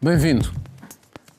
[0.00, 0.52] Bem-vindo.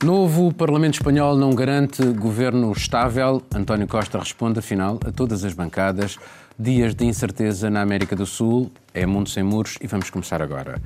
[0.04, 3.44] Novo Parlamento Espanhol não garante governo estável.
[3.54, 6.18] António Costa responde, afinal, a todas as bancadas.
[6.58, 8.72] Dias de incerteza na América do Sul.
[8.96, 10.82] É mundo sem muros e vamos começar agora.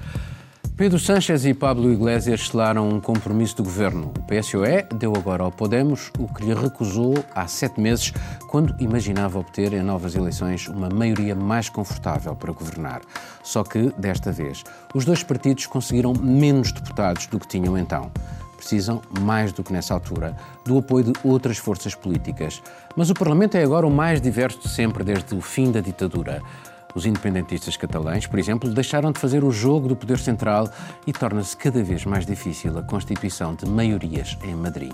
[0.81, 4.11] Pedro Sánchez e Pablo Iglesias selaram um compromisso do governo.
[4.17, 8.11] O PSOE deu agora ao Podemos o que lhe recusou há sete meses,
[8.49, 13.01] quando imaginava obter em novas eleições uma maioria mais confortável para governar.
[13.43, 14.63] Só que, desta vez,
[14.95, 18.11] os dois partidos conseguiram menos deputados do que tinham então.
[18.57, 20.35] Precisam, mais do que nessa altura,
[20.65, 22.59] do apoio de outras forças políticas.
[22.95, 26.41] Mas o Parlamento é agora o mais diverso de sempre desde o fim da ditadura.
[26.93, 30.69] Os independentistas catalães, por exemplo, deixaram de fazer o jogo do poder central
[31.07, 34.93] e torna-se cada vez mais difícil a constituição de maiorias em Madrid.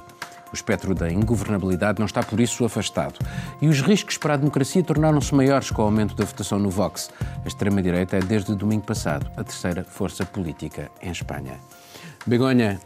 [0.51, 3.15] O espectro da ingovernabilidade não está por isso afastado.
[3.61, 7.09] E os riscos para a democracia tornaram-se maiores com o aumento da votação no Vox.
[7.43, 11.59] A extrema-direita é, desde domingo passado, a terceira força política em Espanha.
[12.25, 12.79] Begonha,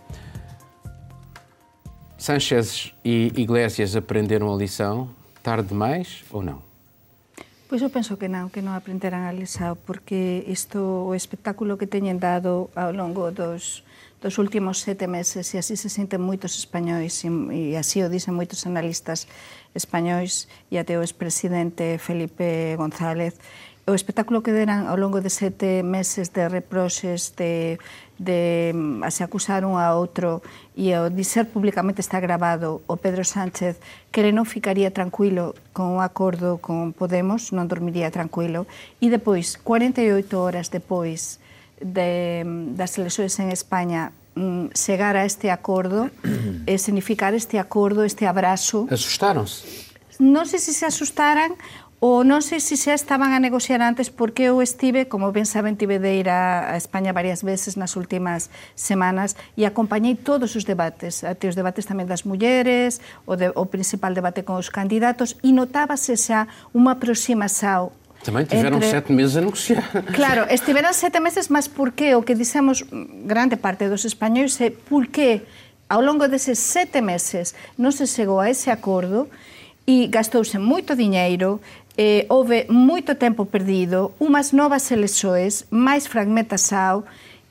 [2.17, 5.09] Sánchez e Iglesias aprenderam a lição
[5.44, 6.70] tarde demais ou não?
[7.72, 11.88] Pois eu penso que non, que non aprenderán a lisa, porque isto, o espectáculo que
[11.88, 13.88] teñen dado ao longo dos,
[14.19, 17.31] dos últimos sete meses, e así se sinten moitos españois, e,
[17.72, 19.23] e así o dicen moitos analistas
[19.72, 23.39] españois, e até o expresidente Felipe González,
[23.87, 27.81] o espectáculo que deran ao longo de sete meses de reproches de,
[28.21, 30.45] de a se acusar un a outro
[30.77, 33.81] e o dizer públicamente está grabado o Pedro Sánchez
[34.13, 38.69] que ele non ficaría tranquilo con un acordo con Podemos, non dormiría tranquilo
[39.01, 41.41] e depois, 48 horas depois
[41.81, 46.13] de, mm, das eleições en España mm, chegar a este acordo
[46.69, 48.85] e significar este acordo, este abrazo.
[48.93, 49.89] Asustaronse?
[50.21, 51.57] Non sei se se asustaran,
[52.02, 55.77] O non sei se xa estaban a negociar antes porque eu estive, como ben saben,
[55.77, 60.66] tive de ir a, a España varias veces nas últimas semanas e acompañei todos os
[60.66, 65.38] debates, até os debates tamén das mulleres, o, de, o principal debate con os candidatos
[65.45, 67.94] e notábase xa unha aproximación
[68.25, 68.89] Também tiveram Entre...
[68.89, 69.85] sete meses a negociar.
[70.18, 74.73] Claro, estiveron sete meses, mas porque O que dissemos mm, grande parte dos españoles é
[74.73, 75.45] porque
[75.85, 79.29] ao longo deses sete meses non se chegou a ese acordo
[79.88, 81.59] e gastouse moito diñeiro,
[82.03, 87.03] eh, houve moito tempo perdido, unhas novas eleições, máis fragmentação,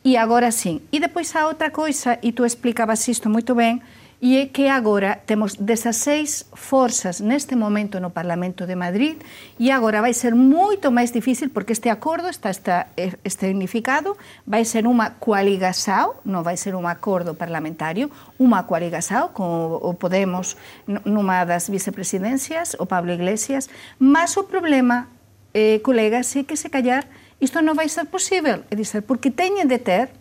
[0.05, 0.81] e agora sim.
[0.91, 3.81] E depois há outra coisa, e tu explicabas isto muito bem,
[4.21, 9.17] e é que agora temos 16 forzas neste momento no Parlamento de Madrid
[9.57, 12.85] e agora vai ser moito máis difícil porque este acordo está, está
[13.25, 19.49] significado, vai ser unha coaligação, non vai ser un acordo parlamentario, unha coaligação con
[19.81, 25.09] o Podemos numa das vicepresidencias, o Pablo Iglesias, mas o problema,
[25.57, 27.09] eh, colegas, é que se callar
[27.41, 30.13] isto non vai ser posible, é dizer, porque teñen de ter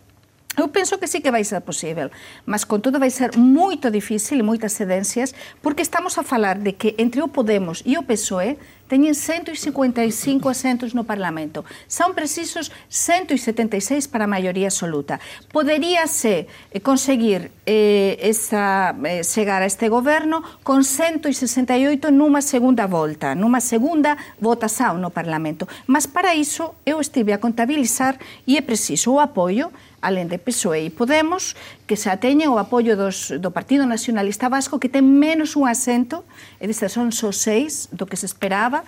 [0.57, 2.09] Eu penso que sí que vai ser posible,
[2.45, 6.73] mas con todo vai ser moito difícil e moitas cedencias, porque estamos a falar de
[6.73, 8.57] que entre o Podemos e o PSOE
[8.89, 11.63] teñen 155 asentos no Parlamento.
[11.85, 15.21] Son precisos 176 para a maioría absoluta.
[15.53, 23.37] Poderíase eh, conseguir eh, esa, eh, chegar a este goberno con 168 nunha segunda volta,
[23.37, 25.69] nunha segunda votación no Parlamento.
[25.85, 28.17] Mas para iso eu estive a contabilizar
[28.49, 31.55] e é preciso o apoio alén de PSOE e Podemos,
[31.85, 36.23] que xa teñen o apoio dos, do Partido Nacionalista Vasco, que ten menos un asento,
[36.59, 38.87] e desta son só seis do que se esperaba,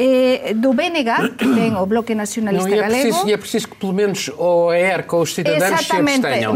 [0.00, 3.02] eh, do BNG, que ten o Bloque Nacionalista não, e é Galego.
[3.02, 6.54] Preciso, e é preciso que, pelo menos, o ERC ou os cidadãos se abstenham.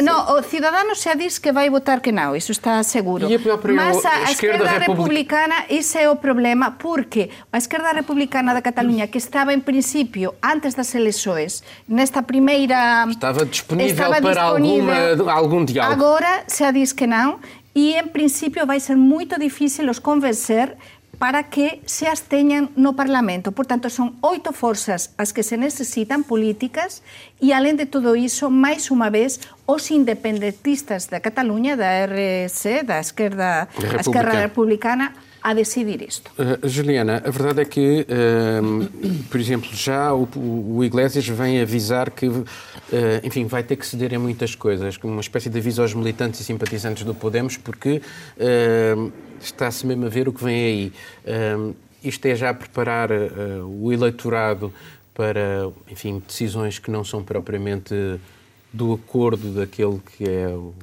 [0.00, 3.28] Não, o cidadano xa diz que vai votar que não, isso está seguro.
[3.28, 7.58] E a própria Mas a, a esquerda, esquerda republicana, esse é o problema, porque a
[7.58, 13.06] esquerda republicana da Catalunha, que estava, em princípio, antes das eleições, nesta primeira...
[13.10, 15.94] Estava disponível estava para disponível, alguma, algum diálogo.
[15.94, 17.40] Agora, xa diz que não,
[17.74, 20.76] e, em princípio, vai ser muito difícil os convencer
[21.18, 23.52] para que se as teñan no Parlamento.
[23.52, 27.02] Por tanto, son oito forzas as que se necesitan políticas
[27.40, 32.98] e, alén de todo iso, máis unha vez, os independentistas da Cataluña, da RC, da
[33.00, 36.32] Esquerda, a Esquerra Republicana, a decidir isto.
[36.38, 42.10] Uh, Juliana, a verdade é que, uh, por exemplo, já o, o, Iglesias vem avisar
[42.10, 42.44] que, uh,
[43.22, 46.40] enfim, vai ter que ceder em muitas coisas, como uma espécie de aviso aos militantes
[46.40, 48.00] e simpatizantes do Podemos, porque
[49.38, 50.92] está-se mesmo a ver o que vem aí.
[52.02, 53.10] isto é já preparar
[53.66, 54.72] o eleitorado
[55.12, 57.94] para, enfim, decisões que não são propriamente
[58.72, 60.74] do acordo daquele que é o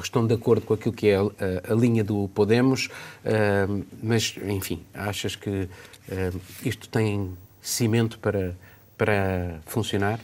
[0.00, 4.84] estão de acordo com aquilo que é a, a linha do Podemos, uh, mas, enfim,
[4.94, 8.54] achas que uh, isto tem cimento para,
[8.96, 10.20] para funcionar?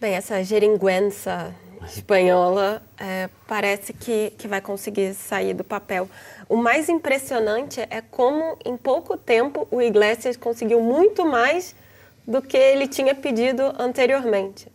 [0.00, 1.54] Bem, essa geringuença
[1.86, 6.08] espanhola é, parece que, que vai conseguir sair do papel.
[6.48, 11.74] O mais impressionante é como, em pouco tempo, o Iglesias conseguiu muito mais
[12.26, 14.68] do que ele tinha pedido anteriormente.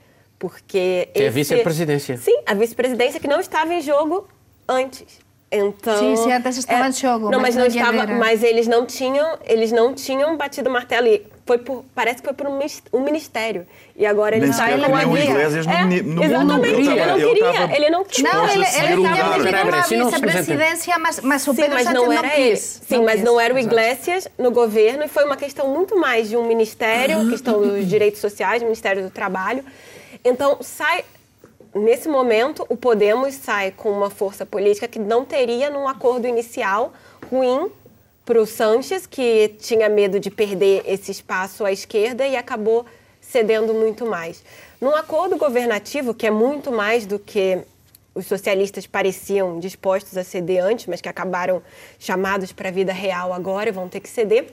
[0.46, 1.10] Porque.
[1.12, 1.24] Que esse...
[1.24, 2.18] é a vice-presidência.
[2.18, 4.28] Sim, a vice-presidência que não estava em jogo
[4.70, 5.26] antes.
[5.52, 7.32] Então, sim, sim, antes estava é, em jogo.
[7.32, 11.08] Não, mas, mas não estava, mas eles não tinham, eles não tinham batido o martelo.
[11.08, 13.66] E foi por, parece que foi por um, ministério.
[13.96, 17.76] E agora ele está com a Iglesias é, no, Exatamente, ele não queria.
[17.76, 18.34] Ele não queria.
[18.34, 22.28] Não, ele, ele estava pedindo uma vice-presidência, mas, mas o Pedro Sim, mas não era
[22.28, 22.58] não ele.
[22.58, 25.04] Sim, não mas não era o Iglesias no governo.
[25.04, 29.10] E foi uma questão muito mais de um ministério, questão dos direitos sociais, Ministério do
[29.10, 29.64] Trabalho.
[30.28, 31.06] Então, sai
[31.76, 36.94] nesse momento, o Podemos sai com uma força política que não teria num acordo inicial
[37.30, 37.72] ruim
[38.26, 42.88] para o Sanches, que tinha medo de perder esse espaço à esquerda e acabou
[43.22, 44.44] cedendo muito mais.
[44.82, 47.60] Num acordo governativo, que é muito mais do que
[48.16, 51.62] os socialistas pareciam dispostos a ceder antes, mas que acabaram
[52.00, 54.52] chamados para a vida real agora e vão ter que ceder,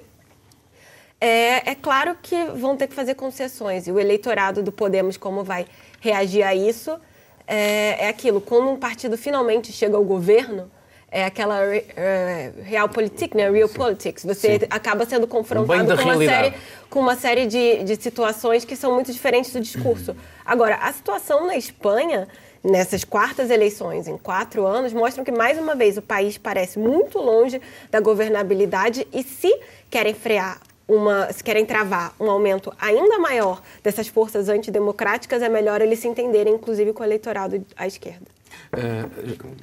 [1.22, 3.86] é, é claro que vão ter que fazer concessões.
[3.86, 5.66] E o eleitorado do Podemos, como vai
[6.00, 6.98] reagir a isso,
[7.46, 10.68] é, é aquilo, quando um partido finalmente chega ao governo,
[11.08, 13.48] é aquela uh, real politique, né?
[13.48, 14.24] Real politics.
[14.24, 14.66] Você Sim.
[14.68, 16.54] acaba sendo confrontado um com, uma série,
[16.90, 20.12] com uma série de, de situações que são muito diferentes do discurso.
[20.12, 20.16] Uhum.
[20.44, 22.26] Agora, a situação na Espanha,
[22.64, 27.18] nessas quartas eleições em quatro anos, mostram que, mais uma vez, o país parece muito
[27.18, 27.60] longe
[27.92, 29.54] da governabilidade e se
[29.88, 30.58] querem frear
[30.92, 36.08] uma, se querem travar um aumento ainda maior dessas forças antidemocráticas, é melhor eles se
[36.08, 38.26] entenderem, inclusive com o eleitorado à esquerda.
[38.74, 39.56] Uh,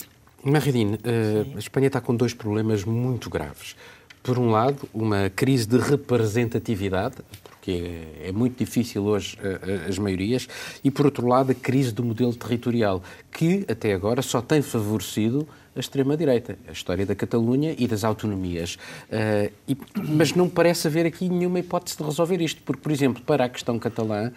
[0.44, 3.76] Maridine, uh, a Espanha está com dois problemas muito graves.
[4.24, 7.18] Por um lado, uma crise de representatividade,
[7.60, 10.48] porque é, muito difícil hoje uh, as maiorias,
[10.84, 15.48] e por outro lado, a crise do modelo territorial, que até agora só tem favorecido
[15.76, 18.76] a extrema-direita, a história da Catalunha e das autonomias.
[19.10, 23.22] Uh, e, mas não parece haver aqui nenhuma hipótese de resolver isto, porque, por exemplo,
[23.24, 24.32] para a questão catalã,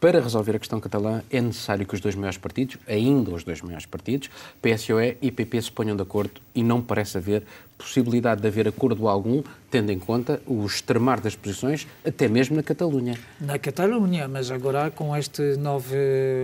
[0.00, 3.60] para resolver a questão catalã é necessário que os dois maiores partidos, ainda os dois
[3.60, 4.30] maiores partidos,
[4.62, 7.44] PSOE e PP, se ponham de acordo e não parece haver
[7.76, 12.62] possibilidade de haver acordo algum, tendo em conta o extremar das posições, até mesmo na
[12.62, 13.18] Catalunha.
[13.38, 15.94] Na Catalunha, mas agora com este novo,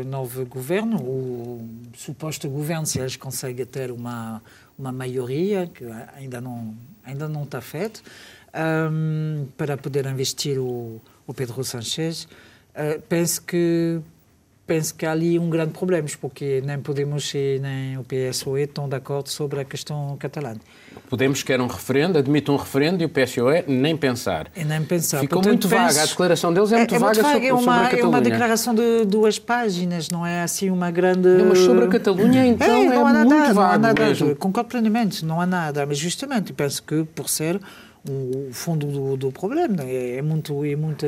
[0.06, 4.42] novo governo, o suposto governo, se eles conseguem ter uma,
[4.78, 8.02] uma maioria, que ainda não, ainda não está feito,
[8.90, 12.28] um, para poder investir o, o Pedro Sánchez,
[12.76, 14.00] Uh, penso que
[14.66, 18.88] penso que há ali um grande problema, porque nem Podemos e nem o PSOE estão
[18.88, 20.56] de acordo sobre a questão catalã.
[21.08, 24.50] Podemos quer um referendo, admite um referendo e o PSOE nem pensar.
[24.56, 25.20] E nem pensar.
[25.20, 27.34] Ficou Portanto, muito vaga, a declaração deles é, é muito é, vaga, muito vaga.
[27.34, 28.04] Sobre, é uma, sobre a Catalunha.
[28.04, 31.28] É uma declaração de duas páginas, não é assim uma grande...
[31.28, 33.78] Não, mas sobre a Catalunha então é, não é há nada, muito vago não há
[33.78, 34.36] nada, mesmo.
[34.36, 37.60] Concordo plenamente, não há nada, mas justamente penso que por ser
[38.08, 40.64] o fundo do, do problema, é, é muito...
[40.64, 41.06] É muito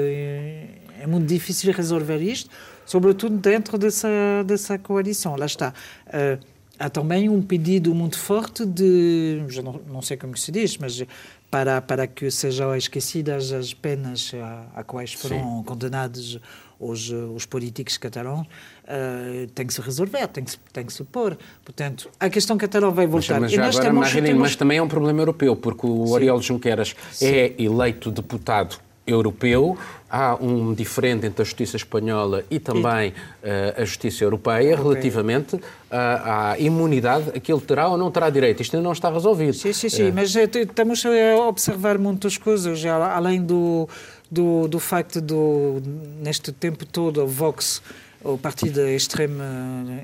[1.01, 2.51] é, muito difícil resolver isto,
[2.85, 4.09] sobretudo dentro dessa,
[4.47, 5.37] dessa coalição.
[5.37, 5.73] Lá está.
[6.07, 6.45] Uh,
[6.79, 11.05] há também um pedido muito forte de, já não, não sei como se diz, mas
[11.51, 15.63] para, para que sejam esquecidas as penas a, a quais foram Sim.
[15.65, 16.39] condenados
[16.79, 21.03] os, os políticos catalãos, uh, tem que se resolver, tem que se, tem que se
[21.05, 21.37] pôr.
[21.65, 23.41] Portanto, a questão catalã vai voltar.
[23.41, 24.41] Mas, mas, agora, temos, temos...
[24.41, 26.13] mas também é um problema europeu, porque o Sim.
[26.13, 27.27] Oriol Junqueras Sim.
[27.27, 28.79] é eleito deputado
[29.09, 29.77] europeu,
[30.11, 34.83] há um diferente entre a justiça espanhola e também uh, a justiça europeia okay.
[34.83, 35.61] relativamente
[35.91, 38.63] à, à, imunidade a que ele terá ou não terá direito.
[38.63, 39.55] Isto ainda não está resolvido.
[39.55, 43.89] Sim, sim, sim, uh, mas eh, estamos a observar muitas coisas, além do,
[44.31, 45.83] do, do facto do,
[46.23, 47.83] neste tempo todo, o Vox,
[48.23, 49.43] o partido extremo,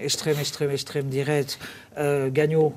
[0.00, 1.58] extremo, extremo, extremo direito,
[1.92, 2.75] uh, ganhou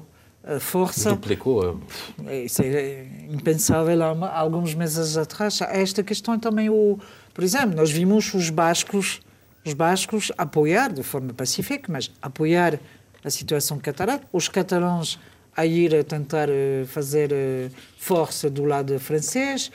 [0.59, 1.11] força.
[1.11, 1.79] Duplicou.
[2.25, 5.59] É, isso é impensável há alguns meses atrás.
[5.61, 6.97] Esta questão é também o,
[7.33, 9.19] por exemplo, nós vimos os bascos,
[9.65, 12.79] os bascos apoiar de forma pacífica, mas apoiar
[13.23, 15.19] a situação catalã, os catalães
[15.57, 19.71] a ir a tentar eh, fazer eh, força do lado francês.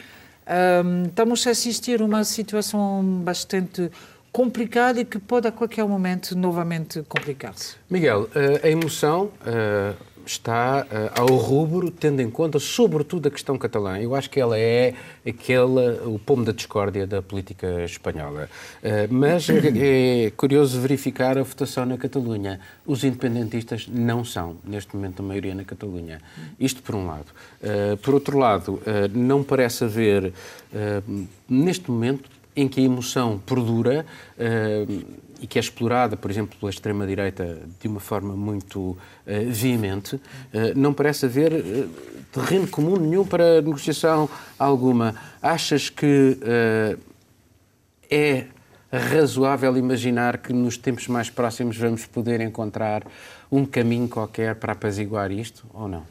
[1.09, 3.91] Estamos a assistir a uma situação bastante
[4.33, 7.76] complicada e que pode a qualquer momento novamente complicar-se.
[7.91, 9.31] Miguel, eh, a emoção
[10.26, 13.99] está uh, ao rubro, tendo em conta, sobretudo, a questão catalã.
[13.99, 14.95] Eu acho que ela é
[15.26, 18.49] aquele, o pomo da discórdia da política espanhola.
[18.83, 22.61] Uh, mas é, é curioso verificar a votação na Catalunha.
[22.87, 26.21] Os independentistas não são, neste momento, a maioria na Catalunha.
[26.59, 27.26] Isto por um lado.
[27.62, 30.33] Uh, por outro lado, não parece haver,
[31.49, 34.04] neste momento, em que a emoção perdura
[34.38, 35.04] uh,
[35.40, 38.97] e que é explorada, por exemplo, pela extrema-direita de uma forma muito uh,
[39.49, 40.21] veemente, uh,
[40.76, 41.52] não parece haver
[42.30, 44.28] terreno comum nenhum para negociação
[44.59, 45.14] alguma.
[45.42, 46.38] Achas que
[48.11, 48.47] é
[48.90, 53.06] razoável imaginar que nos tempos mais próximos vamos poder encontrar
[53.50, 56.04] um caminho qualquer para apaziguar isto ou não?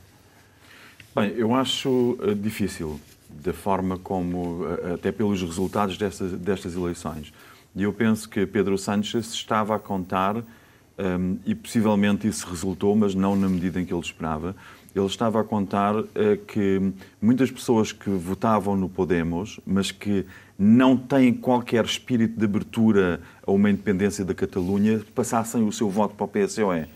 [1.16, 3.00] Bem, eu acho difícil
[3.44, 7.34] da forma como, até pelos resultados destas, destas eleições.
[7.76, 13.16] E eu penso que Pedro Sánchez estava a contar, um, e possivelmente isso resultou, mas
[13.16, 14.56] não na medida em que ele esperava,
[14.94, 16.06] ele estava a contar uh,
[16.48, 20.26] que muitas pessoas que votavam no Podemos, mas que
[20.60, 26.14] não têm qualquer espírito de abertura a uma independência da Catalunha, passassem o seu voto
[26.14, 26.88] para o PSOE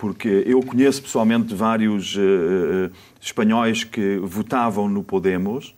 [0.00, 2.90] porque eu conheço pessoalmente vários uh, uh,
[3.20, 5.74] espanhóis que votavam no Podemos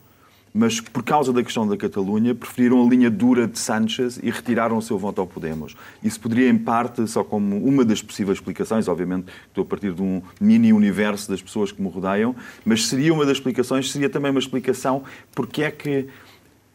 [0.54, 4.76] mas por causa da questão da Catalunha preferiram a linha dura de Sánchez e retiraram
[4.76, 5.74] o seu voto ao Podemos.
[6.04, 10.02] Isso poderia, em parte, só como uma das possíveis explicações, obviamente estou a partir de
[10.02, 14.30] um mini universo das pessoas que me rodeiam, mas seria uma das explicações, seria também
[14.30, 16.06] uma explicação porque é que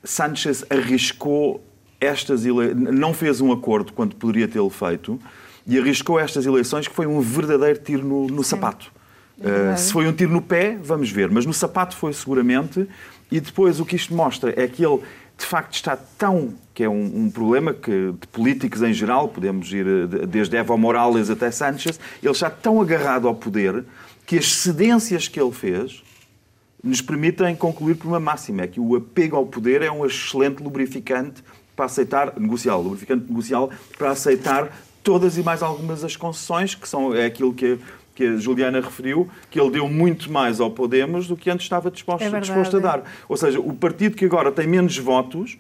[0.04, 1.64] Sánchez arriscou
[2.02, 5.20] estas eleições, não fez um acordo quando poderia tê-lo feito,
[5.68, 8.92] e arriscou estas eleições que foi um verdadeiro tiro no, no sapato.
[9.38, 12.88] Uh, se foi um tiro no pé, vamos ver, mas no sapato foi seguramente.
[13.30, 15.02] E depois o que isto mostra é que ele
[15.38, 19.72] de facto está tão, que é um, um, problema que de políticos em geral, podemos
[19.72, 23.86] ir eh, desde Evo Morales até Sanchez, ele está tão agarrado ao poder
[24.26, 26.04] que as cedências que ele fez
[26.84, 30.64] nos permitem concluir por uma máxima, é que o apego ao poder é um excelente
[30.64, 31.44] lubrificante
[31.76, 34.72] para aceitar, negocial, lubrificante negocial para aceitar
[35.04, 37.80] todas e mais algumas das concessões, que são é aquilo que
[38.18, 41.92] que a Juliana referiu, que ele deu muito mais ao Podemos do que antes estava
[41.92, 43.04] disposto, é disposto a dar.
[43.30, 45.56] Ou seja, o partido que agora tem menos votos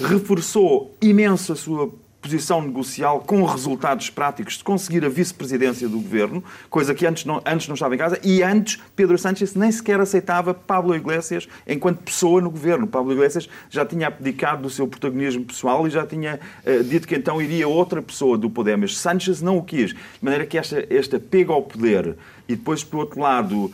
[0.00, 6.44] reforçou imenso a sua posição negocial com resultados práticos de conseguir a vice-presidência do governo,
[6.68, 10.00] coisa que antes não, antes não estava em casa, e antes Pedro Sánchez nem sequer
[10.00, 12.86] aceitava Pablo Iglesias enquanto pessoa no governo.
[12.86, 17.14] Pablo Iglesias já tinha abdicado do seu protagonismo pessoal e já tinha uh, dito que
[17.14, 19.90] então iria outra pessoa do poder, mas Sánchez não o quis.
[19.90, 22.16] De maneira que esta, este apego ao poder
[22.52, 23.72] e depois, por outro lado,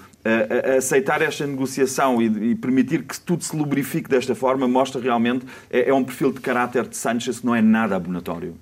[0.77, 5.95] aceitar esta negociação e, permitir que tudo se lubrifique desta forma mostra realmente é, é,
[5.95, 8.57] um perfil de caráter de Sánchez que não é nada abonatório.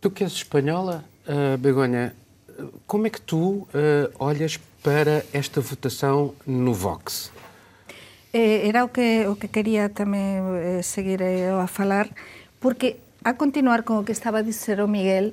[0.00, 2.14] Tu que és espanhola, uh, Begonha,
[2.86, 3.68] como é que tu uh,
[4.18, 7.30] olhas para esta votação no Vox?
[8.32, 12.08] Eh, era o que, o que queria também eh, seguir eh, a falar,
[12.58, 15.32] porque a continuar com o que estava a dizer o Miguel,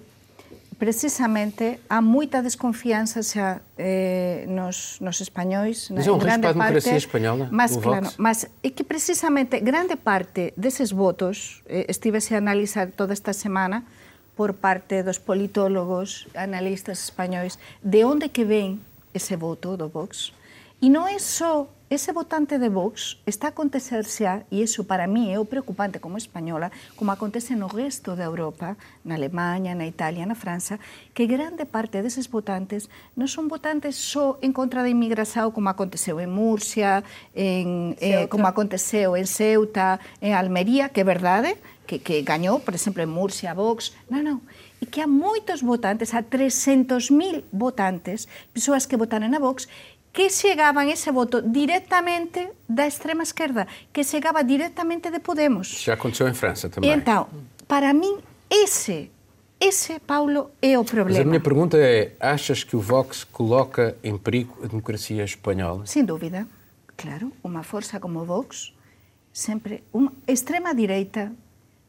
[0.80, 5.92] precisamente há moita desconfianza xa eh, nos, nos españois.
[5.92, 9.60] Mas é un risco para a democracia parte, española, mas, claro, mas é que precisamente
[9.60, 13.84] grande parte deses votos, eh, estivese a analizar toda esta semana,
[14.40, 18.80] por parte dos politólogos, analistas españois, de onde que ven
[19.12, 20.32] ese voto do Vox.
[20.80, 25.12] E non é só ese votante de Vox está a acontecer xa, e iso para
[25.12, 29.84] mí é o preocupante como española, como acontece no resto da Europa, na Alemanha, na
[29.84, 30.80] Italia, na França,
[31.12, 36.16] que grande parte deses votantes non son votantes só en contra da inmigración como aconteceu
[36.24, 37.04] en Murcia,
[37.36, 41.60] en, eh, como aconteceu en Ceuta, en Almería, que é verdade,
[41.90, 44.38] que, que gañou, por exemplo, en Murcia, Vox, non, non,
[44.80, 49.68] e que há moitos votantes, há 300.000 votantes, persoas que votaron a Vox,
[50.12, 55.68] que chegaban ese voto directamente da extrema esquerda, que chegaba directamente de Podemos.
[55.68, 56.89] Já aconteceu em França também.
[56.89, 57.28] E então,
[57.68, 58.18] para mim,
[58.50, 59.12] esse,
[59.60, 61.20] esse, Paulo, é o problema.
[61.20, 65.86] Mas a minha pergunta é, achas que o Vox coloca em perigo a democracia espanhola?
[65.86, 66.48] Sem dúvida.
[66.98, 68.74] Claro, uma força como o Vox,
[69.32, 71.32] sempre, uma extrema-direita,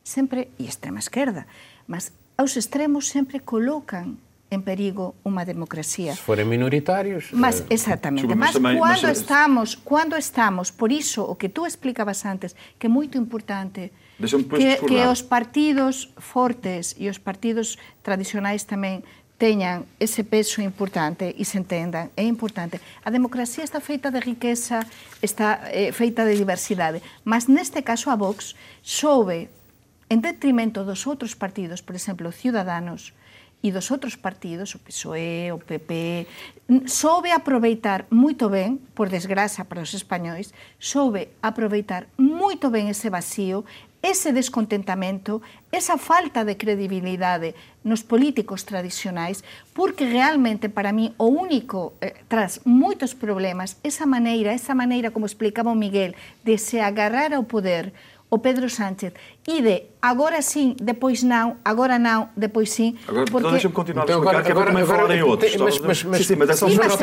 [0.05, 1.47] sempre, e extrema-esquerda,
[1.87, 4.17] mas aos extremos sempre colocam
[4.51, 6.11] en perigo unha democracia.
[6.11, 7.31] Se foren minoritarios...
[7.31, 8.35] Mas, eh, exactamente.
[8.35, 13.15] Mas, cando estamos, cando estamos, por iso, o que tú explicabas antes, que é moito
[13.15, 19.07] importante, que, que os partidos fortes e os partidos tradicionais tamén
[19.41, 22.77] teñan ese peso importante e se entendan, é importante.
[23.01, 24.85] A democracia está feita de riqueza,
[25.25, 28.53] está eh, feita de diversidade, mas neste caso a Vox
[28.85, 29.49] soube,
[30.13, 33.17] en detrimento dos outros partidos, por exemplo, Ciudadanos,
[33.63, 36.27] e dos outros partidos, o PSOE, o PP,
[36.89, 43.69] soube aproveitar moito ben, por desgraza para os españois, soube aproveitar moito ben ese vacío,
[44.01, 47.53] ese descontentamento, esa falta de credibilidade
[47.85, 49.45] nos políticos tradicionais,
[49.77, 55.29] porque realmente para mí o único, eh, tras moitos problemas, esa maneira, esa maneira como
[55.29, 57.93] explicaba o Miguel, de se agarrar ao poder,
[58.31, 59.13] o Pedro Sánchez
[59.59, 62.97] e de agora sim, depois não, agora não, depois sim.
[63.07, 63.39] Agora, porque...
[63.39, 65.23] então deixa-me continuar Então, a explicar, agora- que é para agora- também agora- falar em
[65.23, 65.57] outros.
[65.57, 66.97] mas- mas- mas- sim, sim, mas é só Sim, mas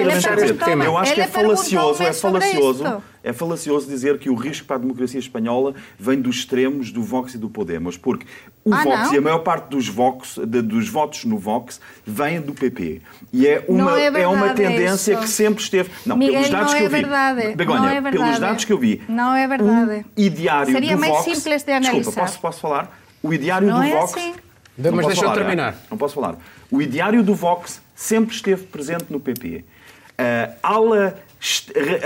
[0.66, 0.84] tema.
[0.86, 3.04] Eu acho que é perguntou-me falacioso, é falacioso, isto.
[3.24, 7.34] é falacioso dizer que o risco para a democracia espanhola vem dos extremos do Vox
[7.36, 8.26] e do Podemos, porque
[8.66, 9.14] o Ah, Vox não?
[9.14, 13.02] e a maior parte dos, Vox, de- dos votos no Vox vêm do PP.
[13.32, 15.22] E é uma, Não é uma tendência isso.
[15.22, 15.90] que sempre esteve.
[16.06, 16.96] Não, Miguel, pelos dados não que é eu vi.
[17.02, 17.56] verdade.
[17.56, 18.40] Begonha, Não é pelos verdade.
[18.40, 19.02] dados que eu vi.
[19.08, 20.06] Não é verdade.
[20.18, 21.24] Ideário Seria do mais Vox.
[21.26, 22.37] simples de Desculpa, analisar.
[22.42, 23.00] Posso, posso falar?
[23.22, 24.14] O ideário Não do é Vox.
[24.14, 24.34] assim.
[24.78, 25.74] Mas Não posso deixa-me falar, terminar.
[25.74, 25.76] é?
[25.90, 26.38] Não posso falar.
[26.70, 29.64] O ideário do Vox sempre esteve presente no PP.
[30.20, 31.16] A ala,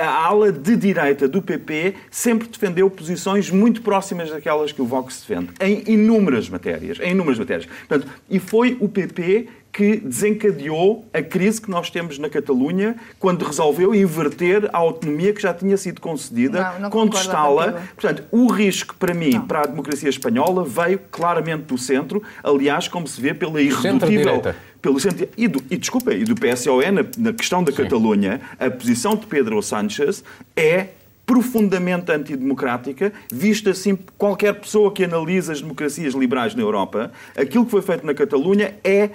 [0.01, 5.25] a ala de direita do PP sempre defendeu posições muito próximas daquelas que o Vox
[5.27, 6.99] defende, em inúmeras matérias.
[6.99, 7.69] Em inúmeras matérias.
[7.87, 13.45] Portanto, e foi o PP que desencadeou a crise que nós temos na Catalunha quando
[13.45, 17.81] resolveu inverter a autonomia que já tinha sido concedida, Não, não contestá-la.
[17.95, 23.07] Portanto, o risco para mim, para a democracia espanhola, veio claramente do centro, aliás, como
[23.07, 24.41] se vê pela irredutível
[24.81, 28.69] pelo centro e, do, e desculpa, e do PSOE na, na questão da Catalunha, a
[28.69, 30.23] posição de Pedro Sánchez
[30.55, 30.87] é
[31.23, 37.71] profundamente antidemocrática, visto assim qualquer pessoa que analisa as democracias liberais na Europa, aquilo que
[37.71, 39.11] foi feito na Catalunha é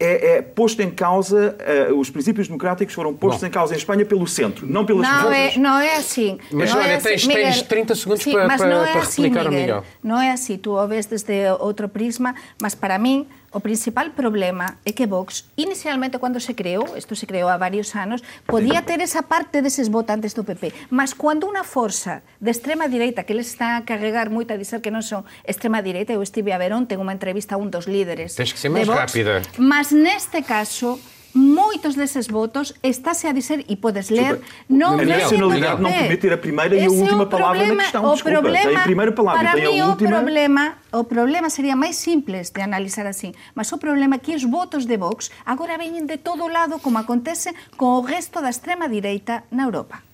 [0.00, 3.46] é, é posto em causa, eh, os princípios democráticos foram postos Bom.
[3.48, 5.56] em causa em Espanha pelo centro, não pelas Não é, pessoas.
[5.56, 6.38] não é assim.
[6.52, 7.08] Mas não olha, é assim.
[7.08, 9.60] tens- tens 30 segundos Sim, para- mas para- não é para assim, replicar Miguel.
[9.60, 9.84] Miguel.
[10.02, 14.76] Não é assim, tu o ves desde outro prisma, mas para mí O principal problema
[14.84, 19.00] é que Vox, inicialmente cando se creou, isto se creou há varios anos, podía ter
[19.00, 23.48] esa parte deses votantes do PP, mas cando unha forza de extrema direita, que les
[23.48, 26.76] está a carregar moito a dizer que non son extrema direita, eu estive a ver
[26.76, 29.40] ontem unha entrevista a un dos líderes Tens que ser máis rápida.
[29.56, 31.00] Mas neste caso,
[31.34, 35.82] moitos deses votos estáse a dizer, e podes ler, non a veñen do nacionalidade PP.
[35.84, 38.40] não permite ter a primeira e a é última palavra na questão, O desculpa.
[38.40, 40.08] problema, Tem a primeira palavra e para tem a última.
[40.08, 44.34] O problema, o problema sería máis simples de analizar así, mas o problema é que
[44.34, 48.48] os votos de Vox agora veñen de todo lado como acontece con o resto da
[48.50, 50.07] extrema direita na Europa.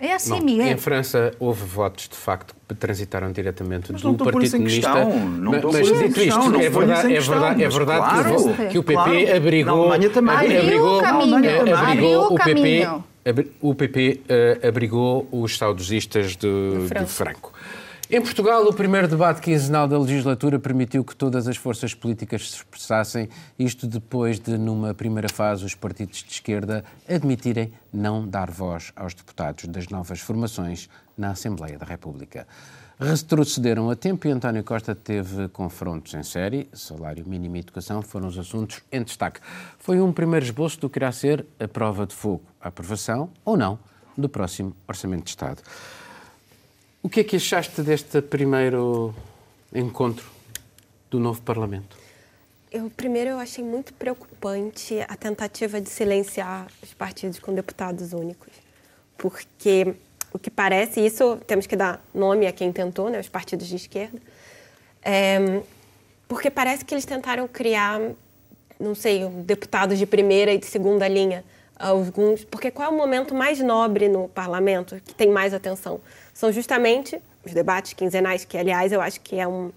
[0.00, 0.66] É assim, Bom, Miguel.
[0.66, 4.92] Em França houve votos de facto que transitaram diretamente Mas do não Partido Comunista.
[4.92, 8.18] questão, não mas em dito isto, não é verdade, é verdade, é mas verdade que,
[8.18, 9.36] o claro, que o PP claro.
[9.36, 12.88] abrigou, abrigou, eh, abriu abrigou o o PP,
[13.60, 17.06] o PP eh, abrigou os saudosistas de, de Franco.
[17.08, 17.52] Franco.
[18.10, 22.56] Em Portugal, o primeiro debate quinzenal da legislatura permitiu que todas as forças políticas se
[22.56, 28.92] expressassem, isto depois de, numa primeira fase, os partidos de esquerda admitirem não dar voz
[28.94, 32.46] aos deputados das novas formações na Assembleia da República.
[33.00, 36.68] Retrocederam a tempo e António Costa teve confrontos em série.
[36.74, 39.40] Salário mínimo e educação foram os assuntos em destaque.
[39.78, 43.56] Foi um primeiro esboço do que irá ser a prova de fogo, a aprovação ou
[43.56, 43.78] não
[44.16, 45.62] do próximo Orçamento de Estado.
[47.04, 49.14] O que é que achaste deste primeiro
[49.74, 50.24] encontro
[51.10, 51.98] do novo Parlamento?
[52.72, 58.54] Eu, primeiro, eu achei muito preocupante a tentativa de silenciar os partidos com deputados únicos.
[59.18, 59.94] Porque
[60.32, 63.68] o que parece, e isso temos que dar nome a quem tentou, né, os partidos
[63.68, 64.18] de esquerda,
[65.02, 65.60] é,
[66.26, 68.00] porque parece que eles tentaram criar,
[68.80, 71.44] não sei, deputados de primeira e de segunda linha.
[71.76, 76.00] Alguns, porque qual é o momento mais nobre no parlamento, que tem mais atenção?
[76.32, 79.70] São justamente os debates quinzenais, que, aliás, eu acho que é um,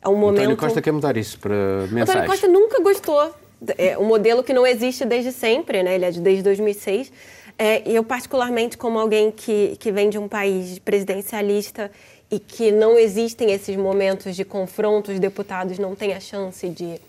[0.00, 0.42] é um momento...
[0.42, 2.26] António Costa quer mudar isso para mensais.
[2.26, 3.34] Costa nunca gostou.
[3.76, 5.94] É um modelo que não existe desde sempre, né?
[5.94, 7.10] Ele é de desde 2006.
[7.58, 11.90] É, e eu, particularmente, como alguém que, que vem de um país presidencialista
[12.30, 17.00] e que não existem esses momentos de confronto, os deputados não têm a chance de,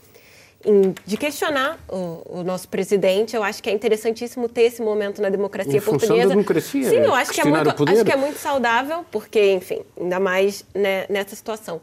[1.06, 3.36] de questionar o, o nosso presidente.
[3.36, 6.23] Eu acho que é interessantíssimo ter esse momento na democracia Em portuguesa.
[6.23, 9.82] da democracia, Sim, eu acho que, é muito, acho que é muito saudável, porque, enfim,
[9.99, 11.82] ainda mais né, nessa situação.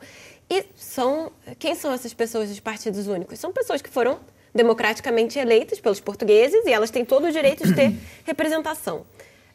[0.50, 3.38] E são quem são essas pessoas dos partidos únicos?
[3.38, 4.18] São pessoas que foram
[4.54, 7.94] democraticamente eleitas pelos portugueses e elas têm todo o direito de ter
[8.26, 9.06] representação.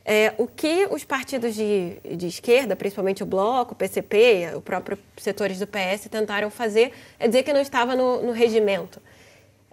[0.10, 4.98] É, o que os partidos de, de esquerda, principalmente o Bloco, o PCP, o próprio
[5.18, 9.02] setores do PS tentaram fazer é dizer que não estava no, no regimento.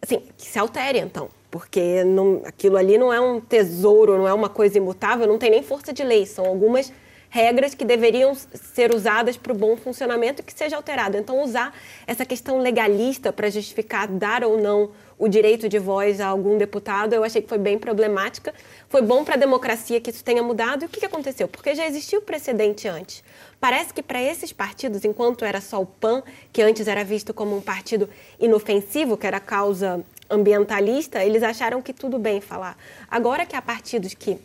[0.04, 4.34] Assim, que se altere então, porque não- aquilo ali não é um tesouro, não é
[4.34, 6.92] uma coisa imutável, não tem nem força de lei, são algumas
[7.30, 11.16] regras que deveriam ser usadas para o bom funcionamento e que seja alterado.
[11.16, 11.74] Então, usar
[12.06, 17.12] essa questão legalista para justificar dar ou não o direito de voz a algum deputado,
[17.12, 18.52] eu achei que foi bem problemática.
[18.88, 20.82] Foi bom para a democracia que isso tenha mudado.
[20.82, 21.46] E o que, que aconteceu?
[21.46, 23.22] Porque já existiu precedente antes.
[23.60, 26.22] Parece que para esses partidos, enquanto era só o PAN,
[26.52, 31.92] que antes era visto como um partido inofensivo, que era causa ambientalista, eles acharam que
[31.92, 32.76] tudo bem falar.
[33.08, 34.38] Agora que há partidos que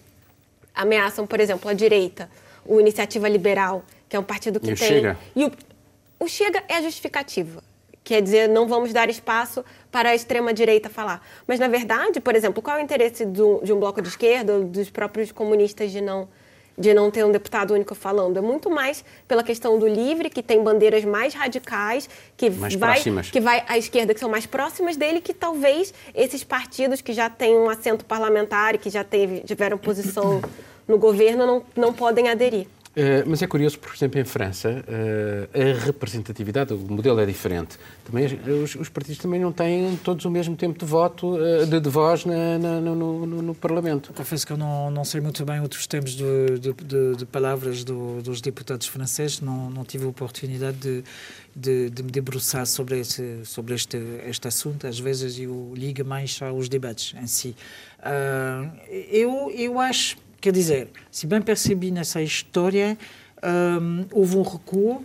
[0.73, 2.29] ameaçam, por exemplo, a direita,
[2.65, 4.87] o Iniciativa Liberal, que é um partido que E o tem.
[4.87, 5.17] Chega?
[5.35, 5.51] E o,
[6.19, 7.63] o Chega é a justificativa.
[8.09, 11.23] Quer dizer, não vamos dar espaço para a extrema-direita falar.
[11.45, 14.61] Mas, na verdade, por exemplo, qual é o interesse do, de um bloco de esquerda,
[14.61, 16.27] dos próprios comunistas, de não,
[16.75, 18.37] de não ter um deputado único falando?
[18.37, 22.93] É muito mais pela questão do livre, que tem bandeiras mais radicais, que, Mais vai,
[22.93, 23.29] próximas.
[23.29, 27.29] que vai à esquerda, que são mais próximas dele, que talvez esses partidos que já
[27.29, 30.41] têm um assento parlamentar e que já teve, tiveram posição
[30.87, 32.65] no governo não, não podem aderir.
[33.01, 37.77] Eh, mas é curioso, por exemplo, em França, eh, a representatividade, o modelo é diferente.
[38.03, 38.25] Também,
[38.61, 41.89] os, os partidos também não têm todos o mesmo tempo de voto, eh, de, de
[41.89, 44.11] voz na- na- no, no- no- Parlamento.
[44.13, 48.21] Confesso que eu não, não sei muito bem outros tempos de, de, de- palavras do-
[48.21, 51.03] dos deputados franceses, não, não tive oportunidade de,
[51.55, 54.85] de, de me debruçar sobre, esse, sobre este, este assunto.
[54.87, 57.55] Às vezes eu ligo mais aos debates em si.
[58.03, 58.69] Ah,
[59.09, 62.97] eu, eu acho, quer dizer, se bem percebi nessa história,
[63.41, 63.79] ah,
[64.11, 65.03] houve um recuo.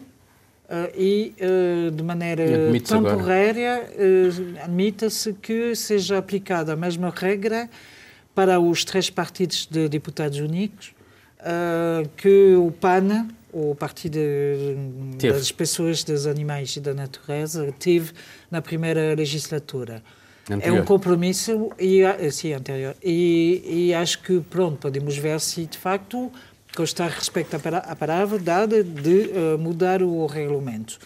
[0.69, 2.81] ah, e, ah, de maneira agora.
[2.81, 7.69] temporária, eh, admita-se que seja aplicada a mesma regra
[8.35, 10.93] para os três partidos de deputados únicos
[12.17, 14.19] que o PAN, o Partido
[15.19, 15.35] Teve.
[15.35, 18.13] das Pessoas, dos Animais e da Natureza, teve
[18.51, 20.03] na primeira legislatura.
[20.49, 20.83] É Anterior.
[20.83, 22.95] um compromisso e, ah, sim, anterior.
[23.03, 26.31] E, e acho que, pronto, podemos ver se de facto
[27.57, 30.99] a para- a palavra dada de eh, mudar o regulamento.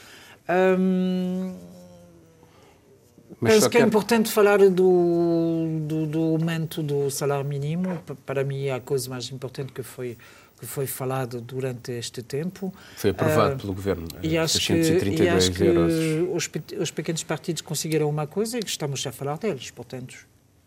[3.40, 7.98] Mas Penso só que é importante falar do, do, do aumento do salário mínimo.
[8.04, 10.16] Pa- Para mim, é a coisa mais importante que foi,
[10.58, 12.72] que foi falado durante este tempo.
[12.96, 14.08] Foi aprovado Ah, pelo Governo.
[14.22, 15.94] E acho que, e 632 acho que euros.
[16.34, 19.70] os, os pequenos partidos conseguiram uma coisa e estamos a falar deles.
[19.70, 20.16] Portanto,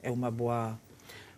[0.02, 0.80] é uma boa,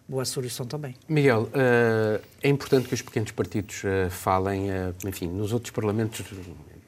[0.08, 0.96] boa solução também.
[1.10, 4.68] Miguel, eh, é importante que os pequenos partidos eh, falem,
[5.06, 6.24] enfim, nos outros parlamentos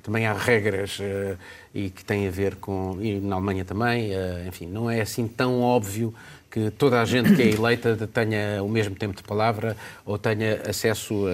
[0.04, 1.00] também há regras
[1.74, 4.12] e que têm a ver com, e na Alemanha também,
[4.48, 6.14] enfim, não é assim tão óbvio
[6.56, 10.62] que toda a gente que é eleita tenha o mesmo tempo de palavra ou tenha
[10.70, 11.32] acesso a,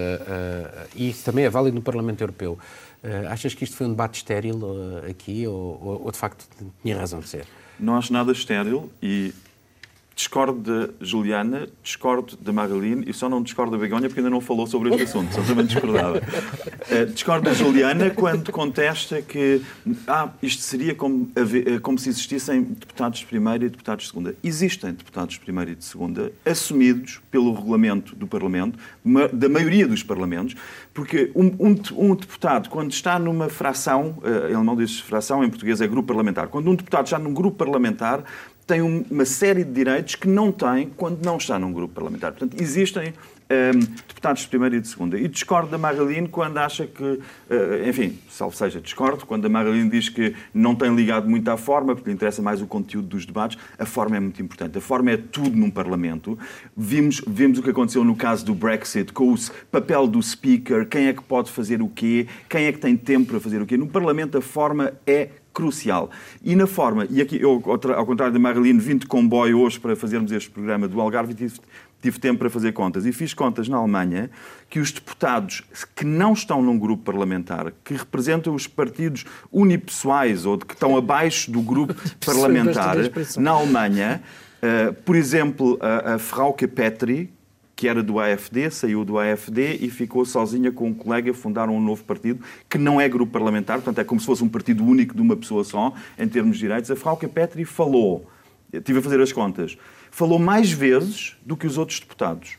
[0.82, 2.58] a- e isso também é válido no Parlamento Europeu.
[3.04, 4.58] Eh, achas que isto foi um debate estéril
[5.04, 6.44] eh, aqui ou, ou- ou de facto
[6.82, 7.44] tinha razão de ser?
[7.78, 9.32] Não acho nada estéril e
[10.22, 14.40] discordo da Juliana, discordo da Marilene e só não discordo da Begonha porque ainda não
[14.40, 16.22] falou sobre este assunto, só também discordava.
[16.90, 19.62] Eh, discordo da Juliana quando contesta que
[20.06, 24.34] ah, isto seria como, eh, como se existissem deputados de primeira e deputados de segunda.
[24.42, 28.78] Existem deputados de primeira e de segunda assumidos pelo regulamento do Parlamento,
[29.32, 30.54] da maioria dos parlamentos,
[30.92, 35.48] porque um, um, um deputado, quando está numa fração, eh, em alemão diz fração, em
[35.48, 38.24] português é grupo parlamentar, quando um deputado está num grupo parlamentar,
[38.66, 42.32] tem um- uma série de direitos que não tem quando não está num grupo parlamentar.
[42.32, 43.12] Portanto, existem
[43.50, 45.18] ehm, deputados de primeira e de segunda.
[45.18, 47.20] E discordo da Marilene quando acha que,
[47.50, 51.58] eh, enfim, salvo seja, discordo, quando a Marilene diz que não tem ligado muito à
[51.58, 54.78] forma, porque lhe interessa mais o conteúdo dos debates, a forma é muito importante.
[54.78, 56.38] A forma é tudo num Parlamento.
[56.74, 59.36] Vimos, vimos o que aconteceu no caso do Brexit, com o
[59.70, 63.32] papel do Speaker, quem é que pode fazer o quê, quem é que tem tempo
[63.32, 63.76] para fazer o quê.
[63.76, 66.10] No Parlamento, a forma é crucial.
[66.42, 67.62] E na forma, e aqui eu,
[67.96, 71.34] ao contrário da Marilene, vim de comboio hoje para fazermos este programa do Algarve e
[71.34, 71.54] tive,
[72.00, 73.06] tive tempo para fazer contas.
[73.06, 74.30] E fiz contas na Alemanha
[74.68, 75.62] que os deputados
[75.94, 81.50] que não estão num grupo parlamentar, que representam os partidos unipessoais ou que estão abaixo
[81.50, 82.96] do grupo parlamentar,
[83.38, 84.22] na Alemanha,
[84.62, 87.30] eh, por exemplo, a, a Frauke Petri,
[87.82, 91.80] que era do AFD, saiu do AFD e ficou sozinha com um colega, fundaram um
[91.80, 92.40] novo partido,
[92.70, 95.34] que não é grupo parlamentar, portanto é como se fosse um partido único de uma
[95.34, 96.92] pessoa só, em termos de direitos.
[96.92, 98.24] A Frauke Petri falou,
[98.72, 99.76] estive a fazer as contas,
[100.12, 102.56] falou mais vezes do que os outros deputados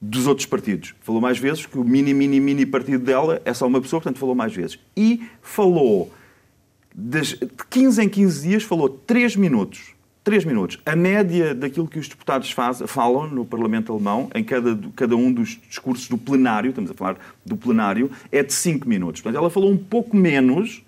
[0.00, 0.94] dos outros partidos.
[1.00, 4.20] Falou mais vezes, que o mini, mini, mini partido dela é só uma pessoa, portanto
[4.20, 4.78] falou mais vezes.
[4.96, 6.12] E falou,
[6.94, 7.20] de
[7.68, 9.93] 15 em 15 dias, falou 3 minutos.
[10.24, 10.80] 3 minutos.
[10.86, 15.30] A média daquilo que os deputados faz, falam no Parlamento Alemão, em cada, cada um
[15.30, 19.20] dos discursos do plenário, estamos a falar do plenário, é de 5 minutos.
[19.20, 20.82] Portanto, ela falou um pouco menos,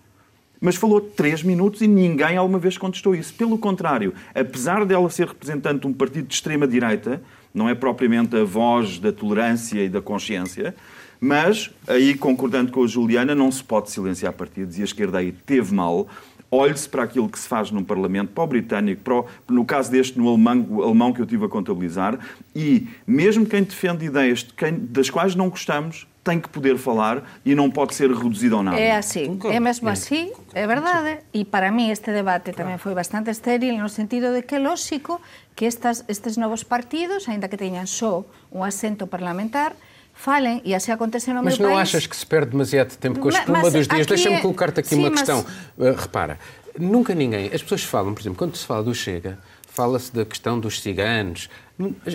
[0.59, 3.35] mas falou 3 minutos e ninguém alguma vez contestou isso.
[3.35, 7.20] Pelo contrário, apesar dela ser representante de um partido de extrema-direita,
[7.53, 10.75] não é propriamente a voz da tolerância e da consciência,
[11.20, 15.33] mas, aí concordando com a Juliana, não se pode silenciar partidos e a esquerda aí
[15.33, 16.09] teve mal.
[16.50, 19.90] Olhe-se para aquilo que se faz num Parlamento, para o britânico, para o- no caso
[19.90, 22.18] deste, no alemão, alemão que eu tive a contabilizar,
[22.54, 27.22] e mesmo quem defende ideias de quem- das quais não gostamos tem que poder falar
[27.44, 28.76] e não pode ser reduzido ao nada.
[28.80, 29.56] É Concordo.
[29.56, 31.20] é mesmo así, é verdade.
[31.32, 35.22] E para mí este debate tamén foi bastante estéril no sentido de que é lóxico
[35.54, 39.78] que estas, estes novos partidos, aínda que teñan só un asento parlamentar,
[40.16, 41.61] falem, e assim acontece no mas meu país.
[41.61, 44.07] Mas não achas que se perde demasiado tempo com a espuma mas, dos dias?
[44.07, 44.40] Deixa-me é...
[44.40, 45.20] colocar-te aqui Sim, uma mas...
[45.20, 45.46] questão.
[45.79, 46.38] Uh, repara,
[46.79, 49.38] nunca ninguém, as pessoas falam, por exemplo, quando se fala do Chega,
[49.77, 51.51] fala-se da questão dos ciganos,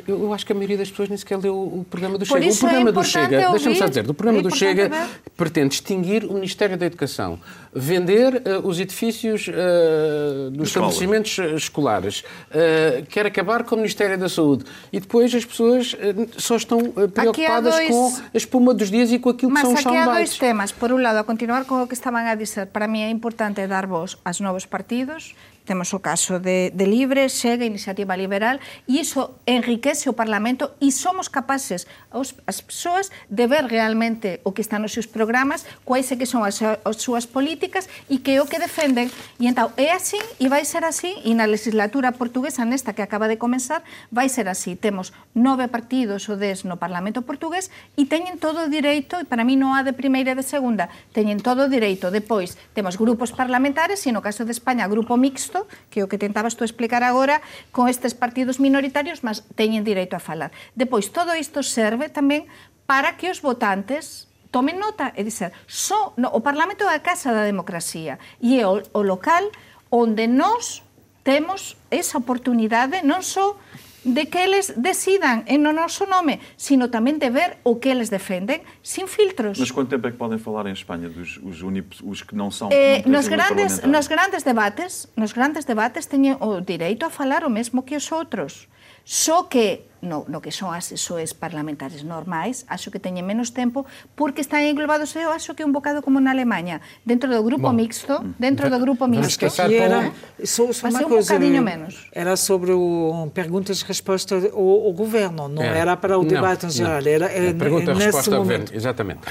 [0.08, 2.50] eu acho que a maioria das pessoas nem sequer leu o programa do Chega.
[2.50, 5.08] O programa é do Chega, deixa-me só dizer, o programa é do Chega ver.
[5.38, 7.40] pretende extinguir o Ministério da Educação,
[7.72, 14.18] vender uh, os edifícios uh, dos estabelecimentos eh, escolares, uh, quer acabar com o Ministério
[14.18, 15.96] da Saúde e depois as pessoas
[16.38, 16.80] só estão
[17.14, 17.90] preocupadas dois...
[17.90, 20.08] com a espuma dos dias e com aquilo Mas que são os soundbites.
[20.08, 20.72] Mas aqui há dois temas.
[20.72, 23.66] Por um lado, a continuar com o que estavam a dizer, para mim é importante
[23.68, 29.00] dar voz aos novos partidos Temos o caso de, de Libre, Sega, Iniciativa Liberal, e
[29.00, 34.62] iso enriquece o Parlamento e somos capaces os, as persoas de ver realmente o que
[34.62, 38.42] está nos seus programas, quais é que son as, as súas políticas e que é
[38.42, 39.12] o que defenden.
[39.40, 43.28] E então é así e vai ser así e na legislatura portuguesa nesta que acaba
[43.28, 44.76] de comenzar vai ser así.
[44.76, 47.68] Temos nove partidos ou dez no Parlamento portugués
[48.00, 50.88] e teñen todo o direito, e para mí non há de primeira e de segunda,
[51.12, 52.08] teñen todo o direito.
[52.08, 56.08] Depois, temos grupos parlamentares e no caso de España, grupo mixto, texto, que é o
[56.08, 60.52] que tentabas tú explicar agora, con estes partidos minoritarios, mas teñen direito a falar.
[60.76, 62.48] Depois, todo isto serve tamén
[62.88, 67.32] para que os votantes tomen nota e dizer, so, no, o Parlamento é a casa
[67.32, 69.48] da democracia e é o, o local
[69.92, 70.84] onde nós
[71.24, 73.71] temos esa oportunidade non só so
[74.04, 78.10] de que eles decidan en no noso nome, sino tamén de ver o que eles
[78.10, 79.62] defenden sin filtros.
[79.62, 82.50] Mas quanto tempo é que podem falar em Espanha dos os, unip, os que não
[82.50, 87.46] são eh, nos grandes nos grandes debates, nos grandes debates teñen o direito a falar
[87.46, 88.66] o mesmo que os outros.
[89.04, 93.86] Só que no, no que son as SOEs parlamentares normais, acho que teñen menos tempo,
[94.18, 97.78] porque están englobados, eu acho que un bocado como na Alemanha, dentro do grupo Bom,
[97.78, 99.46] mixto, dentro do grupo mixto.
[99.46, 100.12] Que era,
[100.44, 102.10] só, só uma um coisa, bocadinho menos.
[102.12, 105.78] Era sobre o perguntas e respostas ao, ao governo, não é.
[105.78, 108.74] era para o debate não, em geral, era, era é pergunta nesse resposta momento.
[108.74, 109.22] Governo, exatamente.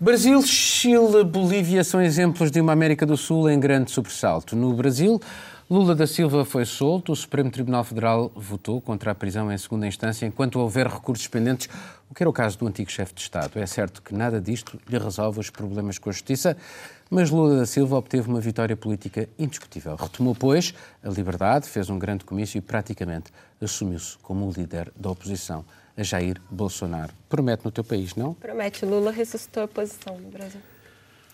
[0.00, 4.54] Brasil, Chile, Bolívia são exemplos de uma América do Sul em grande sobressalto.
[4.54, 5.20] No Brasil,
[5.70, 9.86] Lula da Silva foi solto, o Supremo Tribunal Federal votou contra a prisão em segunda
[9.86, 11.68] instância enquanto houver recursos pendentes,
[12.08, 13.58] o que era o caso do antigo chefe de Estado.
[13.58, 16.56] É certo que nada disto lhe resolve os problemas com a justiça,
[17.10, 19.94] mas Lula da Silva obteve uma vitória política indiscutível.
[19.94, 20.72] Retomou, pois,
[21.04, 26.02] a liberdade, fez um grande comício e praticamente assumiu-se como o líder da oposição a
[26.02, 27.12] Jair Bolsonaro.
[27.28, 28.32] Promete no teu país, não?
[28.32, 28.86] Promete.
[28.86, 30.62] Lula ressuscitou a oposição no Brasil.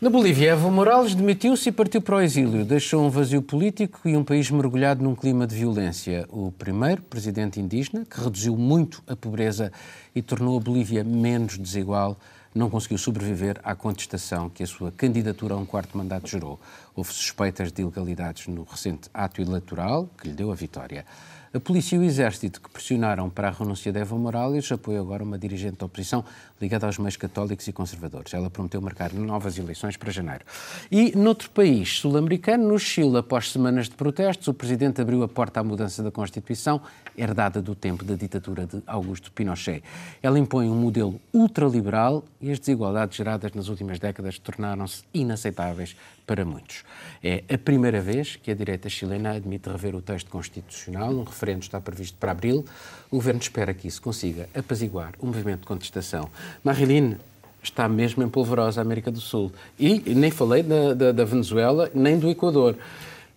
[0.05, 2.63] Na Bolívia, Evo Morales demitiu-se e partiu para o exílio.
[2.63, 6.27] Deixou um vazio político e um país mergulhado num clima de violência.
[6.29, 9.73] O primeiro presidente indígena, que reduziu muito a pobreza
[10.15, 12.19] e tornou a Bolívia menos desigual,
[12.55, 16.61] não conseguiu sobreviver à contestação que a sua candidatura a um quarto mandato gerou.
[16.95, 21.07] Houve suspeitas de ilegalidades no recente ato eleitoral que lhe deu a vitória.
[21.55, 25.23] A polícia e o exército que pressionaram para a renúncia de Evo Morales apoiam agora
[25.23, 26.25] uma dirigente da oposição
[26.65, 28.33] ligada aos meios católicos e conservadores.
[28.33, 30.45] Ela prometeu marcar novas eleições para janeiro.
[30.91, 35.61] E noutro país sul-americano, no Chile, após semanas de protestos, o presidente abriu a porta
[35.61, 36.81] à mudança da Constituição,
[37.17, 39.83] herdada do tempo da ditadura de Augusto Pinochet.
[40.23, 45.95] Ela impõe um modelo ultraliberal e as desigualdades geradas nas últimas décadas tornaram-se inaceitáveis
[46.27, 46.85] para muitos.
[47.23, 51.13] É a primeira vez que a direita chilena admite rever o texto constitucional.
[51.13, 52.65] Um referendo está previsto para abril.
[53.11, 56.29] O governo espera que isso consiga apaziguar o movimento de contestação.
[56.63, 57.17] Marilene,
[57.63, 59.51] está mesmo em polvorosa a América do Sul.
[59.79, 62.77] E nem falei da, da, da Venezuela nem do Equador.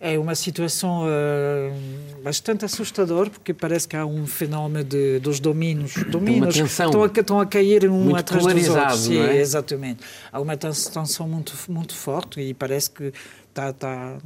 [0.00, 5.94] É uma situação uh, bastante assustadora, porque parece que há um fenómeno de, dos domínios.
[6.08, 9.00] domínios estão, a, estão a cair um atrás dos outros.
[9.00, 9.38] Sim, é?
[9.38, 10.00] Exatamente.
[10.30, 13.12] Há uma tensão muito, muito forte e parece que
[13.58, 14.18] está, está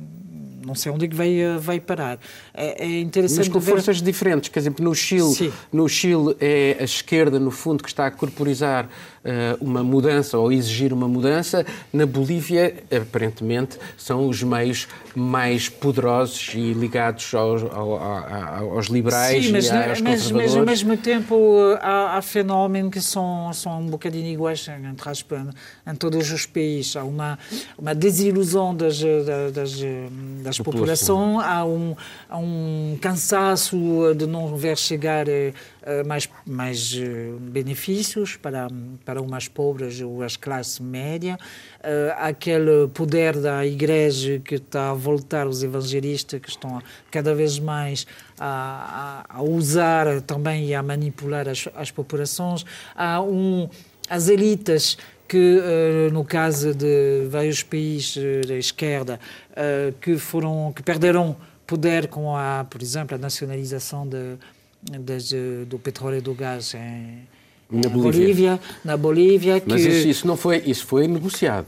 [0.65, 2.19] não sei onde é que vai, vai parar.
[2.55, 3.73] É, é interessante Mas com ver...
[3.73, 8.07] forças diferentes, por exemplo, no Chile, no Chile é a esquerda, no fundo, que está
[8.07, 8.89] a corporizar
[9.61, 11.65] uma mudança ou exigir uma mudança.
[11.93, 18.01] Na Bolívia, aparentemente, são os meios mais poderosos e ligados aos, aos,
[18.73, 23.01] aos liberais Sim, mas, e aos mas, mas, ao mesmo tempo há, há fenómenos que
[23.01, 25.43] são, são um bocadinho iguais entre aspas,
[25.87, 26.97] em todos os países.
[26.97, 27.39] Há uma,
[27.79, 29.01] uma desilusão das,
[29.53, 29.73] das,
[30.43, 31.95] das população, há um,
[32.29, 33.77] há um cansaço
[34.17, 35.27] de não ver chegar
[36.07, 38.69] mais, mais uh, benefícios para,
[39.05, 44.91] para os mais pobres ou as classes médias, uh, aquele poder da igreja que está
[44.91, 48.07] a voltar, os evangelistas que estão cada vez mais
[48.39, 52.65] a, a, usar também e a manipular as, as populações,
[52.95, 53.69] há um,
[54.09, 54.97] as elites
[55.29, 55.61] que,
[56.13, 59.19] no caso de vários países da esquerda,
[60.03, 61.35] que, foram, que perderam
[61.67, 64.37] poder com, a, por exemplo, a nacionalização de,
[64.83, 67.27] de, do petróleo e do gás em,
[67.71, 68.03] Na Bolívia.
[68.03, 71.67] Bolívia, na Bolívia, que Mas isso, isso não foi, isso foi negociado.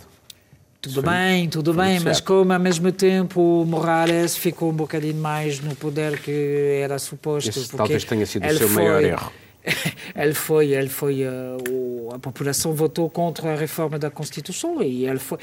[0.80, 5.74] tudo bem, tudo bem, mas como ao mesmo tempo Morales ficou um bocadinho mais no
[5.76, 7.48] poder que era suposto.
[7.50, 9.32] Esse porque talvez tenha sido o seu maior foi- erro.
[10.14, 11.22] ele foi, ele foi,
[11.70, 15.38] o- a população votou contra a reforma da Constituição e ele foi,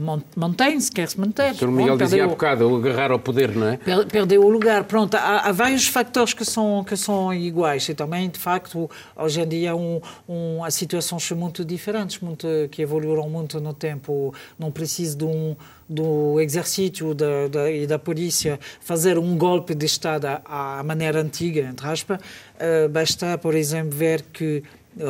[0.00, 1.52] man- mantém-se, quer-se manter.
[1.52, 1.66] O Sr.
[1.68, 3.76] Miguel Pronto, dizia há perdeu- bocado, o agarrar ao poder, não é?
[3.76, 4.84] Per- Perdeu o lugar.
[4.84, 7.88] Pronto, há, há vários fatores que são, que são iguais.
[7.88, 12.46] E também, de facto, hoje em dia um, um, as situações são muito diferentes, muito,
[12.70, 14.32] que evoluíram muito no tempo.
[14.58, 15.56] Não preciso de um,
[15.88, 21.20] do exército da, da, e da polícia fazer um golpe de Estado à, à maneira
[21.20, 22.18] antiga, entre aspas.
[22.58, 24.62] Eh, basta, por exemplo, ver que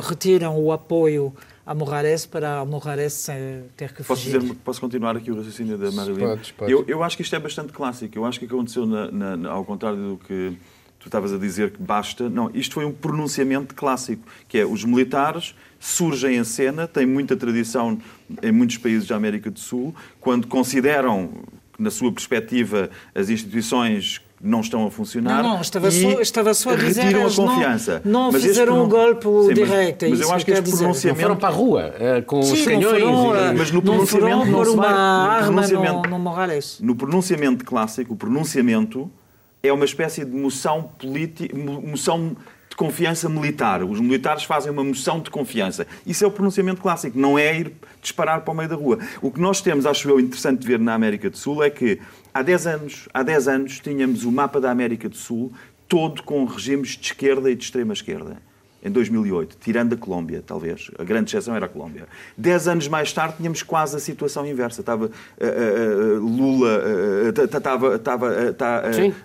[0.09, 1.33] retiram o apoio
[1.67, 4.39] a Morales para Morales eh, ter que Posso, fugir.
[4.41, 6.39] dizer, posso continuar aqui o raciocínio da Marilyn?
[6.69, 8.19] Eu, eu acho que isto é bastante clássico.
[8.19, 10.57] Eu acho que o que aconteceu, na- na- ao contrário do que
[11.05, 14.85] tu estavas a dizer que basta, não, isto foi um pronunciamento clássico, que é os
[14.85, 17.99] militares surgem em cena, têm muita tradição
[18.43, 21.29] em muitos países da América do Sul, quando consideram
[21.75, 25.43] que, na sua perspectiva, as instituições não estão a funcionar.
[25.43, 28.01] Não, não, estava e só- estava só a dizer, retiram a não- confiança.
[28.05, 30.51] não fizeram pronun- um golpe Sim, mas- direto, é Mas isso eu que acho que
[30.51, 30.77] eu este dizer.
[30.77, 33.03] Não pronunciamento foram para a rua eh, com os Sim, não canhões.
[33.03, 36.09] foram, e- mas no não pronunciamento foram não se vai- uma no arma no, pronunciamento-
[36.09, 36.79] no Morales.
[36.81, 39.11] No pronunciamento clássico, o pronunciamento
[39.65, 40.91] é uma espécie de moção
[41.85, 42.37] moção
[42.69, 43.83] de confiança militar.
[43.83, 45.87] Os militares fazem uma moção de confiança.
[46.07, 47.73] Isso é o pronunciamento clássico, não é ir
[48.03, 48.99] disparar para o meio da rua.
[49.23, 51.99] O que nós temos, acho eu, interessante de ver na América do Sul é que
[52.33, 55.51] há 10 anos, há 10 anos tínhamos o mapa da América do Sul
[55.89, 58.37] todo com regimes de esquerda e de extrema esquerda.
[58.85, 60.91] Em 2008, tirando a Colômbia, talvez.
[60.99, 62.07] A grande exceção era a Colômbia.
[62.37, 64.83] Dez anos mais tarde, tínhamos quase a situação inversa.
[64.83, 67.97] Estava eh, eh, Lula, eh, eh, estava,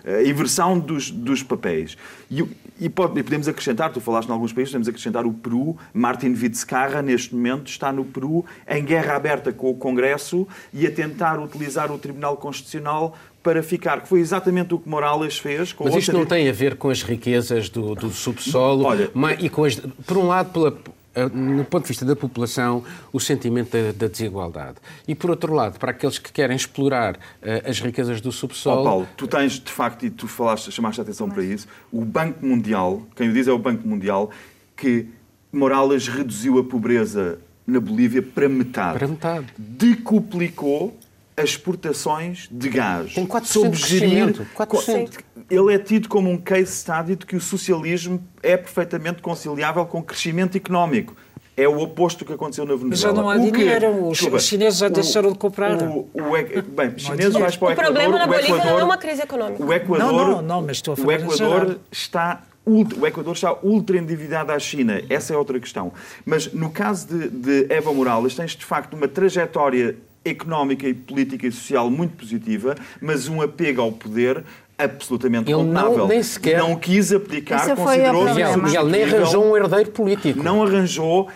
[0.06, 1.96] a inversão dos, dos papéis.
[2.30, 2.42] E,
[2.80, 5.76] e pode- e podemos acrescentar, tu falaste em alguns países, podemos acrescentar o Peru.
[5.92, 10.90] Martin Vizcarra, neste momento, está no Peru em guerra aberta com o Congresso e a
[10.90, 15.72] tentar utilizar o Tribunal Constitucional para ficar, que foi exatamente o que Morales fez.
[15.72, 19.48] Com Mas isto não tem a ver com as riquezas do, do subsolo, Olha- e
[19.48, 20.78] com as, por um lado, pela,
[21.14, 24.76] eh, no ponto de vista da população, o sentimento da, da desigualdade.
[25.08, 28.84] E por outro lado, para aqueles que querem explorar eh, as riquezas do subsolo.
[28.84, 32.44] Paulo, tu tens, de facto, e tu falaste, chamaste a atenção para isso, o Banco
[32.44, 34.30] Mundial, quem o diz é o Banco Mundial,
[34.76, 35.06] que
[35.52, 38.98] Morales reduziu a pobreza na Bolívia para metade.
[38.98, 39.46] Para metade.
[39.56, 40.96] Decuplicou
[41.40, 43.14] as exportações de gás.
[43.14, 44.46] Tem 4% Soube de crescimento.
[44.54, 45.18] co- 4%.
[45.50, 50.02] Ele é tido como um case study de que o socialismo é perfeitamente conciliável com
[50.02, 51.14] crescimento económico.
[51.56, 53.16] É o oposto do que aconteceu na Mas Venezuela.
[53.16, 55.76] já não há O que- dinheiro, os, Desculpa, chineses já o- deixaram de comprar.
[55.82, 58.48] o, o, e- bem, os chineses mais para o O problema Equador, na o Bolívia
[58.50, 59.64] não Equador- é uma crise econômica.
[59.64, 63.06] O Equador, Não, não, não, mas estou a o falar em Equador está ultra, o
[63.06, 65.02] Equador está ultra endividado à China.
[65.10, 65.92] Essa é outra questão.
[66.24, 71.46] Mas no caso de, de Eva Morales, tens de facto uma trajetória económica e política
[71.46, 74.44] e social muito positiva, mas um apego ao poder
[74.78, 76.08] absolutamente Ele não- condenável.
[76.08, 78.34] nem sequer- Não quis o considerou-se.
[78.34, 80.42] Miguel, Miguel nem arranjou um herdeiro político.
[80.42, 81.28] Não arranjou,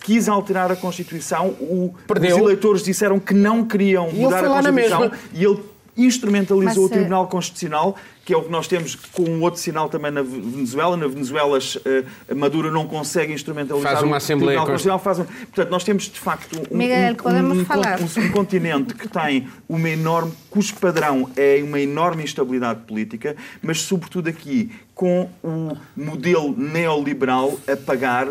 [0.00, 1.48] quis alterar a Constituição.
[1.60, 2.36] O, Perdeu.
[2.36, 5.60] Os eleitores disseram que não queriam E ele mudar a Constituição e ele
[5.96, 9.60] instrumentalizou Mas, o eh, Tribunal Constitucional, que é o que nós temos com um outro
[9.60, 10.96] sinal também na Venezuela.
[10.96, 14.98] Na Venezuela, eh, Maduro não consegue instrumentalizar Faz uma o Assembleia Tribunal Constitucional.
[14.98, 18.00] Faz um- Portanto, nós temos de facto um, Miguel, um, um, um, falar?
[18.00, 24.28] um subcontinente que tem uma enorme, cujo padrão é uma enorme instabilidade política, mas sobretudo
[24.28, 28.28] aqui com o modelo neoliberal a pagar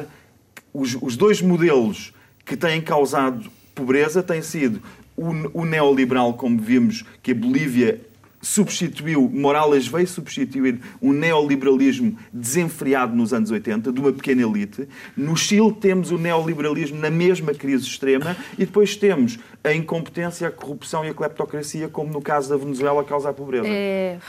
[0.73, 2.13] os, os dois modelos
[2.45, 4.81] que têm causado pobreza têm sido
[5.15, 8.01] o, o neoliberal, como vimos que a Bolívia
[8.43, 14.87] substituiu, Morales veio substituir um neoliberalismo desenfreado nos anos 80, de uma pequena elite.
[15.15, 20.51] No Chile temos o neoliberalismo na mesma crise extrema e depois temos a incompetência, a
[20.51, 23.63] corrupção e a cleptocracia, como no caso da Venezuela, causa a pobreza.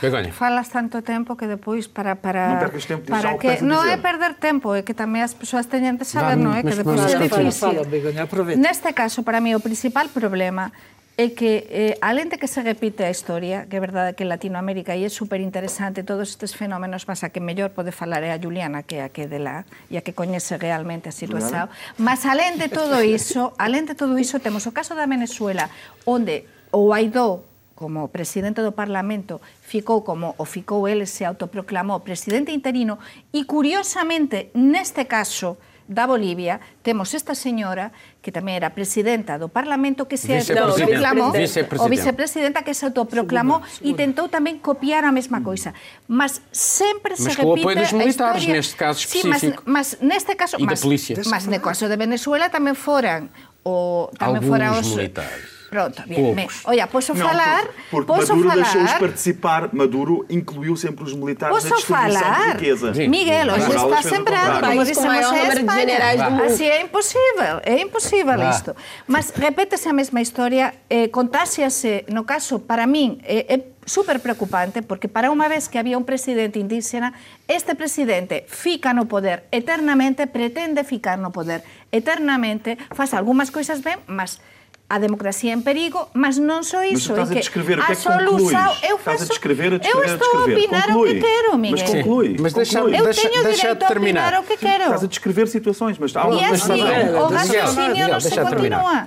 [0.01, 0.31] Begoña.
[0.31, 3.83] falas tanto tempo que depois para para Non percas tempo, para que que a non
[3.83, 3.93] dizer.
[3.93, 6.63] é perder tempo, é que tamén as persoas teñen de saber, non é?
[6.63, 7.83] mas Que depois é Fala, difícil.
[7.83, 8.55] fala.
[8.55, 10.71] Neste caso, para mí, o principal problema
[11.17, 14.31] é que, eh, alén de que se repite a historia, que é verdade que en
[14.35, 18.35] Latinoamérica e é super interesante todos estes fenómenos, mas a que mellor pode falar é
[18.35, 21.71] a Juliana, que é a que de lá, e a que coñece realmente a situación.
[21.95, 25.71] Mas alén de todo iso, alén de todo iso, temos o caso da Venezuela,
[26.03, 26.43] onde
[26.75, 27.47] o Guaidó
[27.79, 32.99] como presidente do Parlamento ficou como o ficou ele se autoproclamou presidente interino
[33.31, 37.93] e curiosamente neste caso da Bolívia, temos esta señora
[38.25, 43.93] que tamén era presidenta do Parlamento que se autoproclamou, o vicepresidenta que se autoproclamou e
[43.93, 45.77] tentou tamén copiar a mesma coisa.
[46.09, 48.53] Mas sempre se Mas o repite dos a militares, historia.
[48.57, 49.61] neste caso Sí, mas, específico.
[49.69, 51.13] mas neste caso, E da mas, polícia.
[51.29, 53.29] mas no caso de Venezuela tamén foran
[53.61, 55.54] o tamén Alguns foran os militares.
[55.75, 56.61] Pronto, Poucos.
[56.63, 57.67] Olha, posso Não, falar?
[57.91, 58.63] porque posso Maduro falar?
[58.63, 59.69] deixou-os participar.
[59.73, 62.45] Maduro incluiu sempre os militares Posso na distribuição falar?
[62.45, 62.93] de riqueza.
[62.93, 63.07] Sim.
[63.09, 65.79] Miguel, hoje está sembrado, como com dissemos, maior é número de Espanha.
[65.81, 66.43] generais do mundo.
[66.45, 68.49] Así é impossível, é impossível Vá.
[68.51, 68.75] isto.
[69.05, 74.81] Mas repete-se a mesma historia, eh, contáxease, no caso, para min, é, é super preocupante,
[74.81, 77.11] porque para unha vez que había un presidente indígena,
[77.51, 83.99] este presidente fica no poder eternamente, pretende ficar no poder eternamente, faz algunhas coisas ben,
[84.07, 84.39] mas
[84.87, 87.17] a democracia en perigo, mas non só Mas iso.
[87.17, 88.85] tu estás é a descrever o que é que solução- concluís.
[88.85, 91.09] Eu Estás a faço, descrever, a eu descrever, a estou a opinar Conclui.
[91.09, 91.87] o que quero, Mas Miguel.
[91.89, 92.29] conclui.
[92.37, 92.93] Mas deixa- conclui.
[92.99, 94.21] Eu Deixa- teño deixa direito a terminar.
[94.29, 94.83] opinar o que quero.
[94.85, 98.21] Estás a descrever situações, mas há E uma mas assim, está bem, o raciocínio non
[98.21, 98.97] se continúa.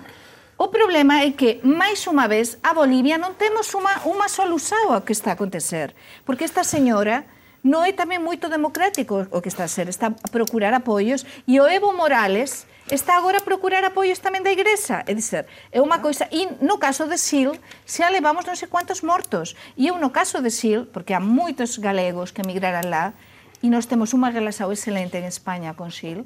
[0.59, 5.07] O problema é que, máis unha vez, a Bolivia non temos unha, unha solución ao
[5.07, 5.95] que está a acontecer.
[6.27, 7.31] Porque esta señora
[7.63, 9.87] non é tamén moito democrático o que está a ser.
[9.87, 14.53] Está a procurar apoios e o Evo Morales está agora a procurar apoios tamén da
[14.53, 15.05] Igrexa.
[15.05, 16.29] É dizer, é unha coisa...
[16.33, 19.57] E no caso de Sil, xa levamos non sei quantos mortos.
[19.77, 23.13] E eu no caso de Sil, porque há moitos galegos que emigraran lá,
[23.61, 26.25] e nós temos unha relación excelente en España con Sil,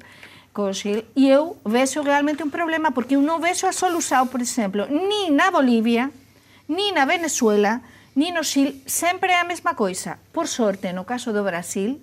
[0.53, 4.39] con Sil, e eu vexo realmente un problema, porque eu non vexo a solución, por
[4.39, 6.13] exemplo, ni na Bolivia,
[6.69, 7.81] ni na Venezuela,
[8.13, 10.21] ni no Sil, sempre é a mesma coisa.
[10.29, 11.97] Por sorte, no caso do Brasil,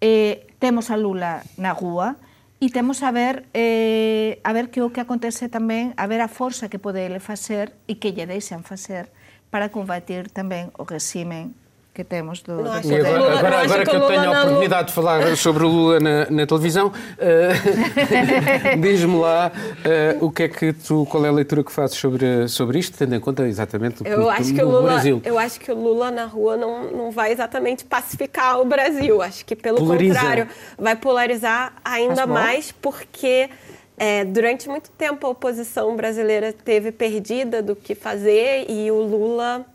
[0.00, 2.16] eh, temos a Lula na rúa,
[2.58, 6.26] E temos a ver eh, a ver que o que acontece tamén, a ver a
[6.26, 9.14] forza que pode ele facer e que lle deixan facer
[9.54, 11.54] para combatir tamén o regime
[11.98, 14.32] que temos do, Não E agora, Lula- agora, eu acho agora que eu Lula tenho
[14.32, 19.50] a oportunidade de falar sobre o Lula na, na televisão, eh, diz-me lá
[19.84, 22.96] eh, o que é que tu, qual é a leitura que fazes sobre, sobre isto,
[22.96, 25.20] tendo em conta exatamente o que Eu acho que o Lula, Brasil.
[25.24, 29.20] eu acho que o Lula na rua não, não vai exatamente pacificar o Brasil.
[29.20, 30.14] Acho que pelo Polariza.
[30.20, 30.46] contrário
[30.78, 33.50] vai polarizar ainda mais porque
[33.96, 39.66] é, durante muito tempo a oposição brasileira teve perdida do que fazer e o Lula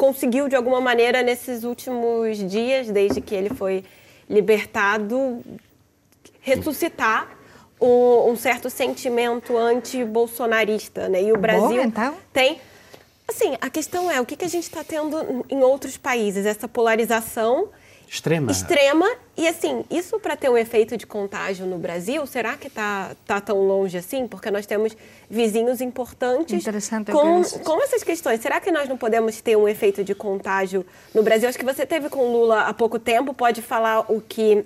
[0.00, 3.84] conseguiu de alguma maneira nesses últimos dias, desde que ele foi
[4.30, 5.44] libertado,
[6.40, 7.28] ressuscitar
[7.78, 11.22] um, um certo sentimento anti-bolsonarista, né?
[11.22, 12.16] E o Brasil então.
[12.32, 12.58] tem.
[13.28, 16.66] Assim, a questão é o que, que a gente está tendo em outros países, essa
[16.66, 17.68] polarização
[18.12, 18.50] Extrema.
[18.50, 19.06] extrema.
[19.36, 23.40] E assim isso para ter um efeito de contágio no Brasil será que está tá
[23.40, 24.26] tão longe assim?
[24.26, 24.96] Porque nós temos
[25.30, 28.40] vizinhos importantes Interessante o com, com essas questões.
[28.40, 30.84] Será que nós não podemos ter um efeito de contágio
[31.14, 31.48] no Brasil?
[31.48, 34.64] Acho que você teve com Lula há pouco tempo pode falar o que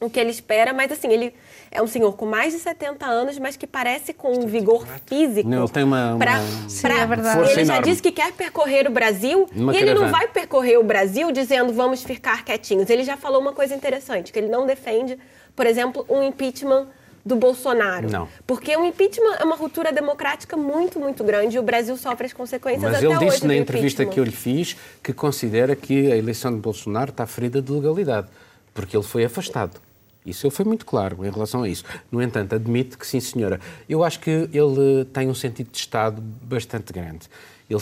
[0.00, 1.34] o que ele espera mas assim ele
[1.72, 5.48] é um senhor com mais de 70 anos mas que parece com um vigor físico
[5.48, 7.36] Não, ele tem uma- uma- pra- Sim, pra- é verdade.
[7.38, 7.90] Força ele já enorme.
[7.90, 11.72] disse que quer percorrer o Brasil Numa e ele não vai percorrer o Brasil dizendo
[11.72, 12.90] vamos ficar quietinhos.
[12.90, 15.16] Ele já falou uma coisa interessante, que ele não defende,
[15.54, 16.88] por exemplo, um impeachment
[17.24, 18.10] do Bolsonaro.
[18.10, 18.26] Não.
[18.46, 22.32] Porque o impeachment é uma ruptura democrática muito, muito grande e o Brasil sofre as
[22.32, 25.76] consequências Mas até ele hoje disse do na entrevista que eu lhe fiz que considera
[25.76, 28.26] que a eleição de Bolsonaro está ferida de legalidade,
[28.74, 29.78] porque ele foi afastado.
[30.24, 31.84] Isso ele foi muito claro em relação a isso.
[32.10, 33.58] No entanto, admite que sim, senhora.
[33.88, 37.26] Eu acho que ele tem um sentido de Estado bastante grande.
[37.68, 37.80] Ele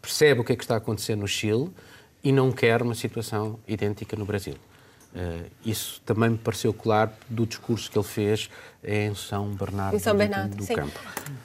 [0.00, 1.70] percebe o que é que está a acontecer no Chile
[2.22, 4.54] e não quer uma situação idêntica no Brasil.
[5.14, 8.48] Eh, isso também me pareceu claro do discurso que ele fez
[8.82, 10.74] em São Bernardo, Em São do- Bernardo, do sim.
[10.74, 10.98] Campo.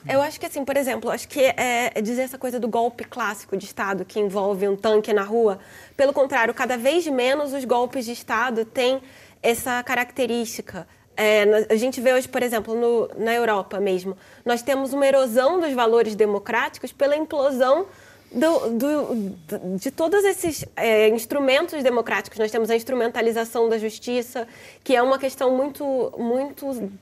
[0.08, 3.04] Eu acho que assim, por exemplo, acho que é, é dizer essa coisa do golpe
[3.04, 5.58] clássico de Estado que envolve um tanque na rua.
[5.96, 9.02] Pelo contrário, cada vez menos os golpes de Estado têm
[9.42, 10.86] essa característica.
[11.16, 15.58] É, a gente vê hoje, por exemplo, no- na Europa mesmo, nós temos uma erosão
[15.60, 17.86] dos valores democráticos pela implosão
[18.30, 19.36] do- do-
[19.78, 22.38] de todos esses é, instrumentos democráticos.
[22.38, 24.46] Nós temos a instrumentalização da justiça,
[24.84, 26.92] que é uma questão muito, muito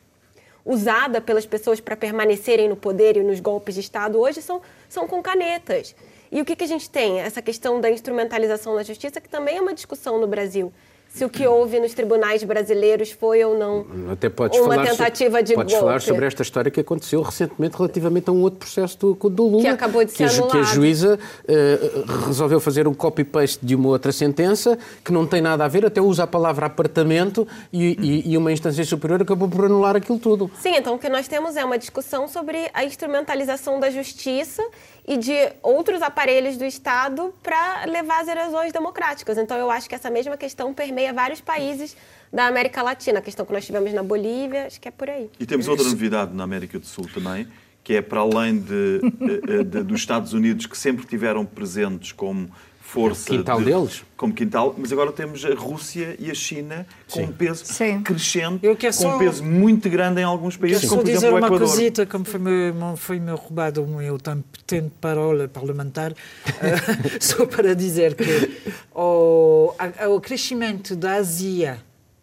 [0.65, 5.07] usada pelas pessoas para permanecerem no poder e nos golpes de Estado hoje são, são
[5.07, 5.95] com canetas.
[6.33, 7.21] E o que, que a gente tem?
[7.21, 10.73] Essa questão da instrumentalização da justiça, que também é uma discussão no Brasil.
[11.17, 15.43] Se o que houve nos tribunais brasileiros foi ou não Até podes uma falar tentativa
[15.43, 15.87] de podes golpe.
[15.87, 19.63] falar sobre esta história que aconteceu recentemente relativamente a um outro processo do, do Lula.
[19.63, 20.65] Que acabou de que ser a, que a anulado.
[20.75, 21.79] juíza eh,
[22.27, 26.03] resolveu fazer um copy-paste de uma outra sentença que não tem nada a ver, até
[26.03, 27.97] usa a palavra apartamento e,
[28.27, 30.51] e- e uma instância superior acabou por anular aquilo tudo.
[30.61, 34.63] Sim, então o que nós temos é uma discussão sobre a instrumentalização da justiça
[35.09, 39.39] e de outros aparelhos do Estado para levar às erosões democráticas.
[39.39, 41.97] Então eu acho que essa mesma questão permeia permeia vários países
[42.33, 43.19] da América Latina.
[43.19, 45.31] A questão que nós tivemos na Bolívia, acho que é por aí.
[45.39, 47.47] E temos outra novidade na América do Sul também,
[47.85, 52.51] que é para além de, de, de, dos Estados Unidos, que sempre tiveram presentes como
[52.89, 53.31] força.
[53.31, 54.05] Quintal deles?
[54.17, 58.01] Como quintal, mas agora temos a Rússia e a China com um peso Sim.
[58.03, 61.05] crescente, Eu quero com só- um peso muito grande em alguns países, Quero como só
[61.05, 61.69] por dizer exemplo o uma Equador.
[61.69, 66.13] coisita, como foi-me foi -me roubado o meu tempo tempo de parola parlamentar,
[66.63, 68.57] eh, só para dizer que
[68.95, 71.79] o, a- o crescimento da Ásia,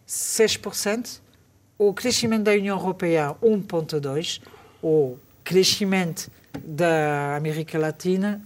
[0.08, 1.20] 6%,
[1.78, 4.40] o crescimento da União Europeia, 1,2%,
[4.82, 6.30] o crescimento
[6.64, 8.40] da América Latina,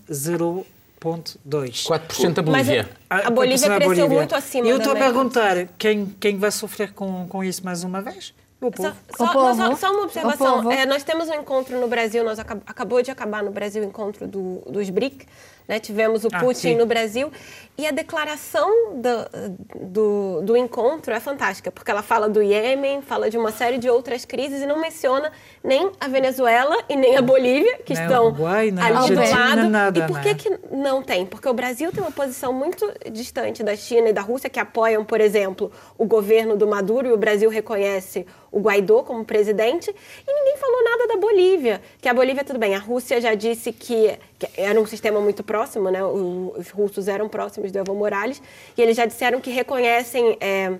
[1.01, 1.87] 0,2%.
[1.87, 2.89] 4% a Mas Bolívia.
[3.09, 7.27] a Bolívia na cresceu muito acima Eu estou a perguntar quem, quem vai sofrer com,
[7.29, 8.35] com isso mais uma vez?
[8.61, 8.93] O povo.
[9.17, 9.55] Só, só- povo.
[9.55, 10.57] não, só- só uma O observação.
[10.57, 10.73] povo.
[10.73, 13.87] É, nós temos um encontro no Brasil, nós acab- acabou de acabar no Brasil o
[13.87, 15.27] encontro do, dos BRIC.
[15.69, 15.79] Né?
[15.79, 16.77] Tivemos o Ah, Putin sim.
[16.77, 17.31] no Brasil.
[17.77, 23.31] E a declaração do, do, do encontro é fantástica, porque ela fala do Iêmen, fala
[23.31, 25.31] de uma série de outras crises e não menciona
[25.63, 29.15] nem a Venezuela e nem a Bolívia, que Nem o estão Uruguai, nem a ali
[29.15, 29.69] do lado.
[29.71, 30.35] nada, e por que, né?
[30.35, 31.25] que não tem?
[31.25, 35.05] Porque o Brasil tem uma posição muito distante da China e da Rússia, que apoiam,
[35.05, 39.95] por exemplo, o governo do Maduro, e o Brasil reconhece o Guaidó como presidente,
[40.27, 41.81] e ninguém falou nada da Bolívia.
[42.01, 45.43] Que a Bolívia, tudo bem, a Rússia já disse que, que era um sistema muito
[45.45, 46.03] próximo, né?
[46.05, 48.41] O- os russos eram próximos do Evo Morales,
[48.77, 50.73] e eles já disseram que reconhecem é,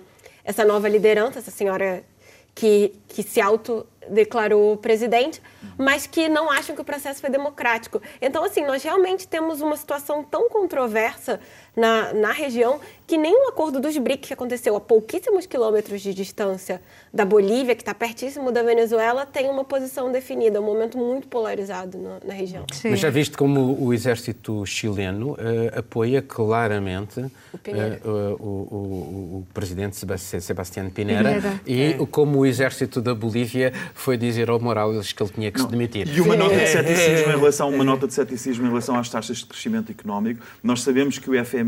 [0.43, 2.03] essa nova liderança, essa senhora
[2.55, 5.41] que, que se autodeclarou presidente,
[5.77, 8.01] mas que não acham que o processo foi democrático.
[8.21, 11.39] Então, assim, nós realmente temos uma situação tão controversa
[11.75, 16.13] na, na região que nem o acordo dos BRIC, que aconteceu a pouquíssimos quilômetros de
[16.13, 16.79] distância
[17.11, 20.59] da Bolívia, que está pertíssimo da Venezuela, tem uma posição definida.
[20.59, 22.65] É um momento muito polarizado na, na região.
[22.71, 22.91] Sim.
[22.91, 27.25] Mas já viste como o exército chileno eh, apoia claramente
[27.63, 27.99] Pinheira.
[28.03, 33.73] eh, o, o- o- o presidente Sebas- Sebastián Pinera, e como o exército da Bolívia
[33.95, 36.07] foi dizer ao Morales que ele tinha que se demitir.
[36.15, 38.95] E uma nota de É, ceticismo é, em relação, uma nota de ceticismo em relação
[38.95, 40.45] às taxas de crescimento económico.
[40.61, 41.58] Nós sabemos que o FMI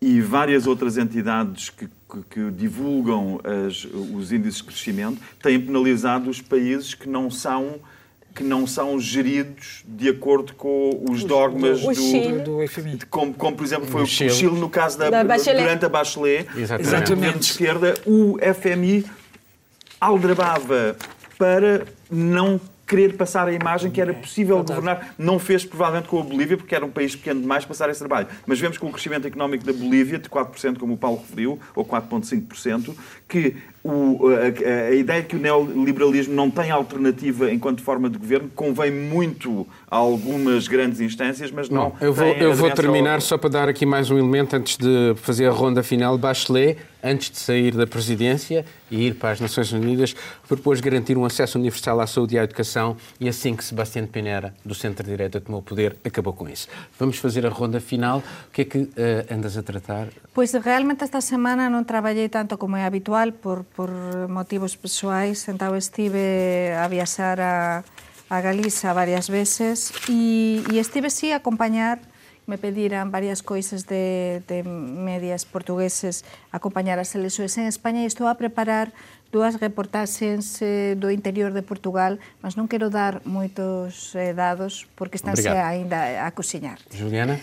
[0.00, 6.28] e várias outras entidades que, que- que divulgam as- os índices de crescimento têm penalizado
[6.28, 7.76] os países que não são
[8.34, 12.38] que não são geridos de acordo com os dogmas o do, Chile.
[12.38, 12.96] do, do FMI.
[12.96, 14.30] de como, como, por exemplo, foi No o Chile.
[14.30, 15.62] Chile no caso da, Da Bachelet.
[15.62, 17.12] durante a Bachelet, Exatamente.
[17.12, 19.04] o governo de esquerda, o FMI
[20.00, 20.96] aldrabava
[21.38, 22.60] para não
[22.92, 25.14] querer passar a imagem que era possível governar.
[25.16, 28.28] Não fez, provavelmente, com a Bolívia, porque era um país pequeno demais passar esse trabalho.
[28.46, 31.86] Mas vemos com o crescimento económico da Bolívia, de 4%, como o Paulo referiu, ou
[31.86, 32.94] 4,5%,
[33.26, 38.16] que o, a, a ideia de que o neoliberalismo não tem alternativa enquanto forma de
[38.18, 41.82] governo convém muito a algumas grandes instâncias, mas não.
[41.90, 44.76] Não, eu vou, eu vou terminar ao- só para dar aqui mais um elemento antes
[44.76, 46.16] de fazer a ronda final.
[46.16, 50.14] Bachelet, antes de sair da presidência e ir para as Nações Unidas,
[50.46, 54.54] propôs garantir um acesso universal à saúde e à educação e assim que Sebastião Pinera,
[54.64, 56.68] do centro-direita, tomou o poder, acabou com isso.
[56.98, 58.18] Vamos fazer a ronda final.
[58.48, 60.06] O que é que eh, andas a tratar?
[60.32, 63.90] Pois realmente esta semana non traballei tanto como é habitual por, por
[64.28, 67.84] motivos persoais, então estive a viaxar a,
[68.28, 72.00] a Galiza varias veces e, e estive sí a acompañar
[72.46, 78.26] me pediran varias coisas de, de medias portugueses acompañar as eleições en España e estou
[78.26, 78.90] a preparar
[79.30, 85.16] dúas reportaxes eh, do interior de Portugal, mas non quero dar moitos eh, dados porque
[85.16, 85.70] estánse Obrigado.
[85.70, 86.82] aínda a cociñar.
[86.92, 87.38] Juliana?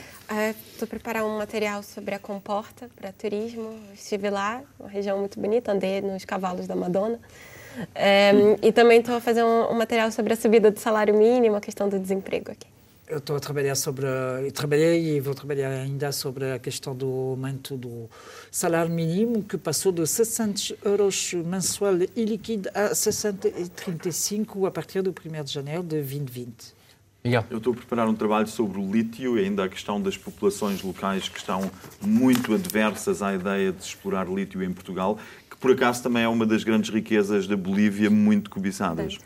[0.71, 3.73] Estou preparando um material sobre a comporta para turismo.
[3.93, 7.19] Estive lá, uma região muito bonita, andei nos cavalos da Madonna.
[7.95, 11.61] É, e também estou fazendo um, um material sobre a subida do salário mínimo, a
[11.61, 12.67] questão do desemprego aqui.
[13.07, 14.05] Eu estou a trabalhar sobre,
[14.53, 18.07] trabalhei e vou trabalhar ainda sobre a questão do aumento do
[18.51, 25.09] salário mínimo, que passou de 600 euros mensual e líquido a 635 a partir do
[25.09, 26.78] 1 de janeiro de 2020.
[27.23, 27.45] Miguel?
[27.49, 30.81] Eu estou a preparar um trabalho sobre o lítio e ainda a questão das populações
[30.81, 31.69] locais que estão
[32.01, 36.45] muito adversas à ideia de explorar lítio em Portugal, que por acaso também é uma
[36.45, 39.17] das grandes riquezas da Bolívia, muito cobiçadas.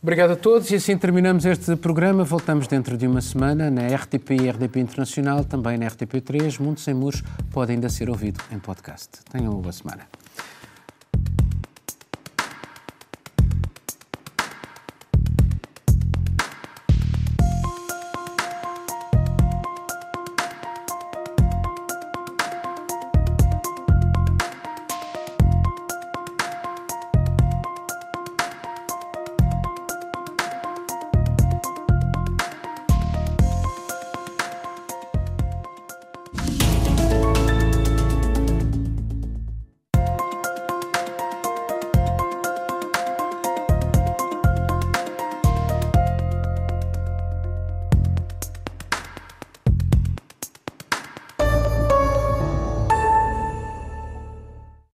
[0.00, 2.22] Obrigado a todos e assim terminamos este programa.
[2.22, 6.60] Voltamos dentro de uma semana na RTP e RDP Internacional, também na RTP3.
[6.60, 9.08] Mundo Sem Muros pode ainda ser ouvido em podcast.
[9.28, 10.06] Tenham uma boa semana.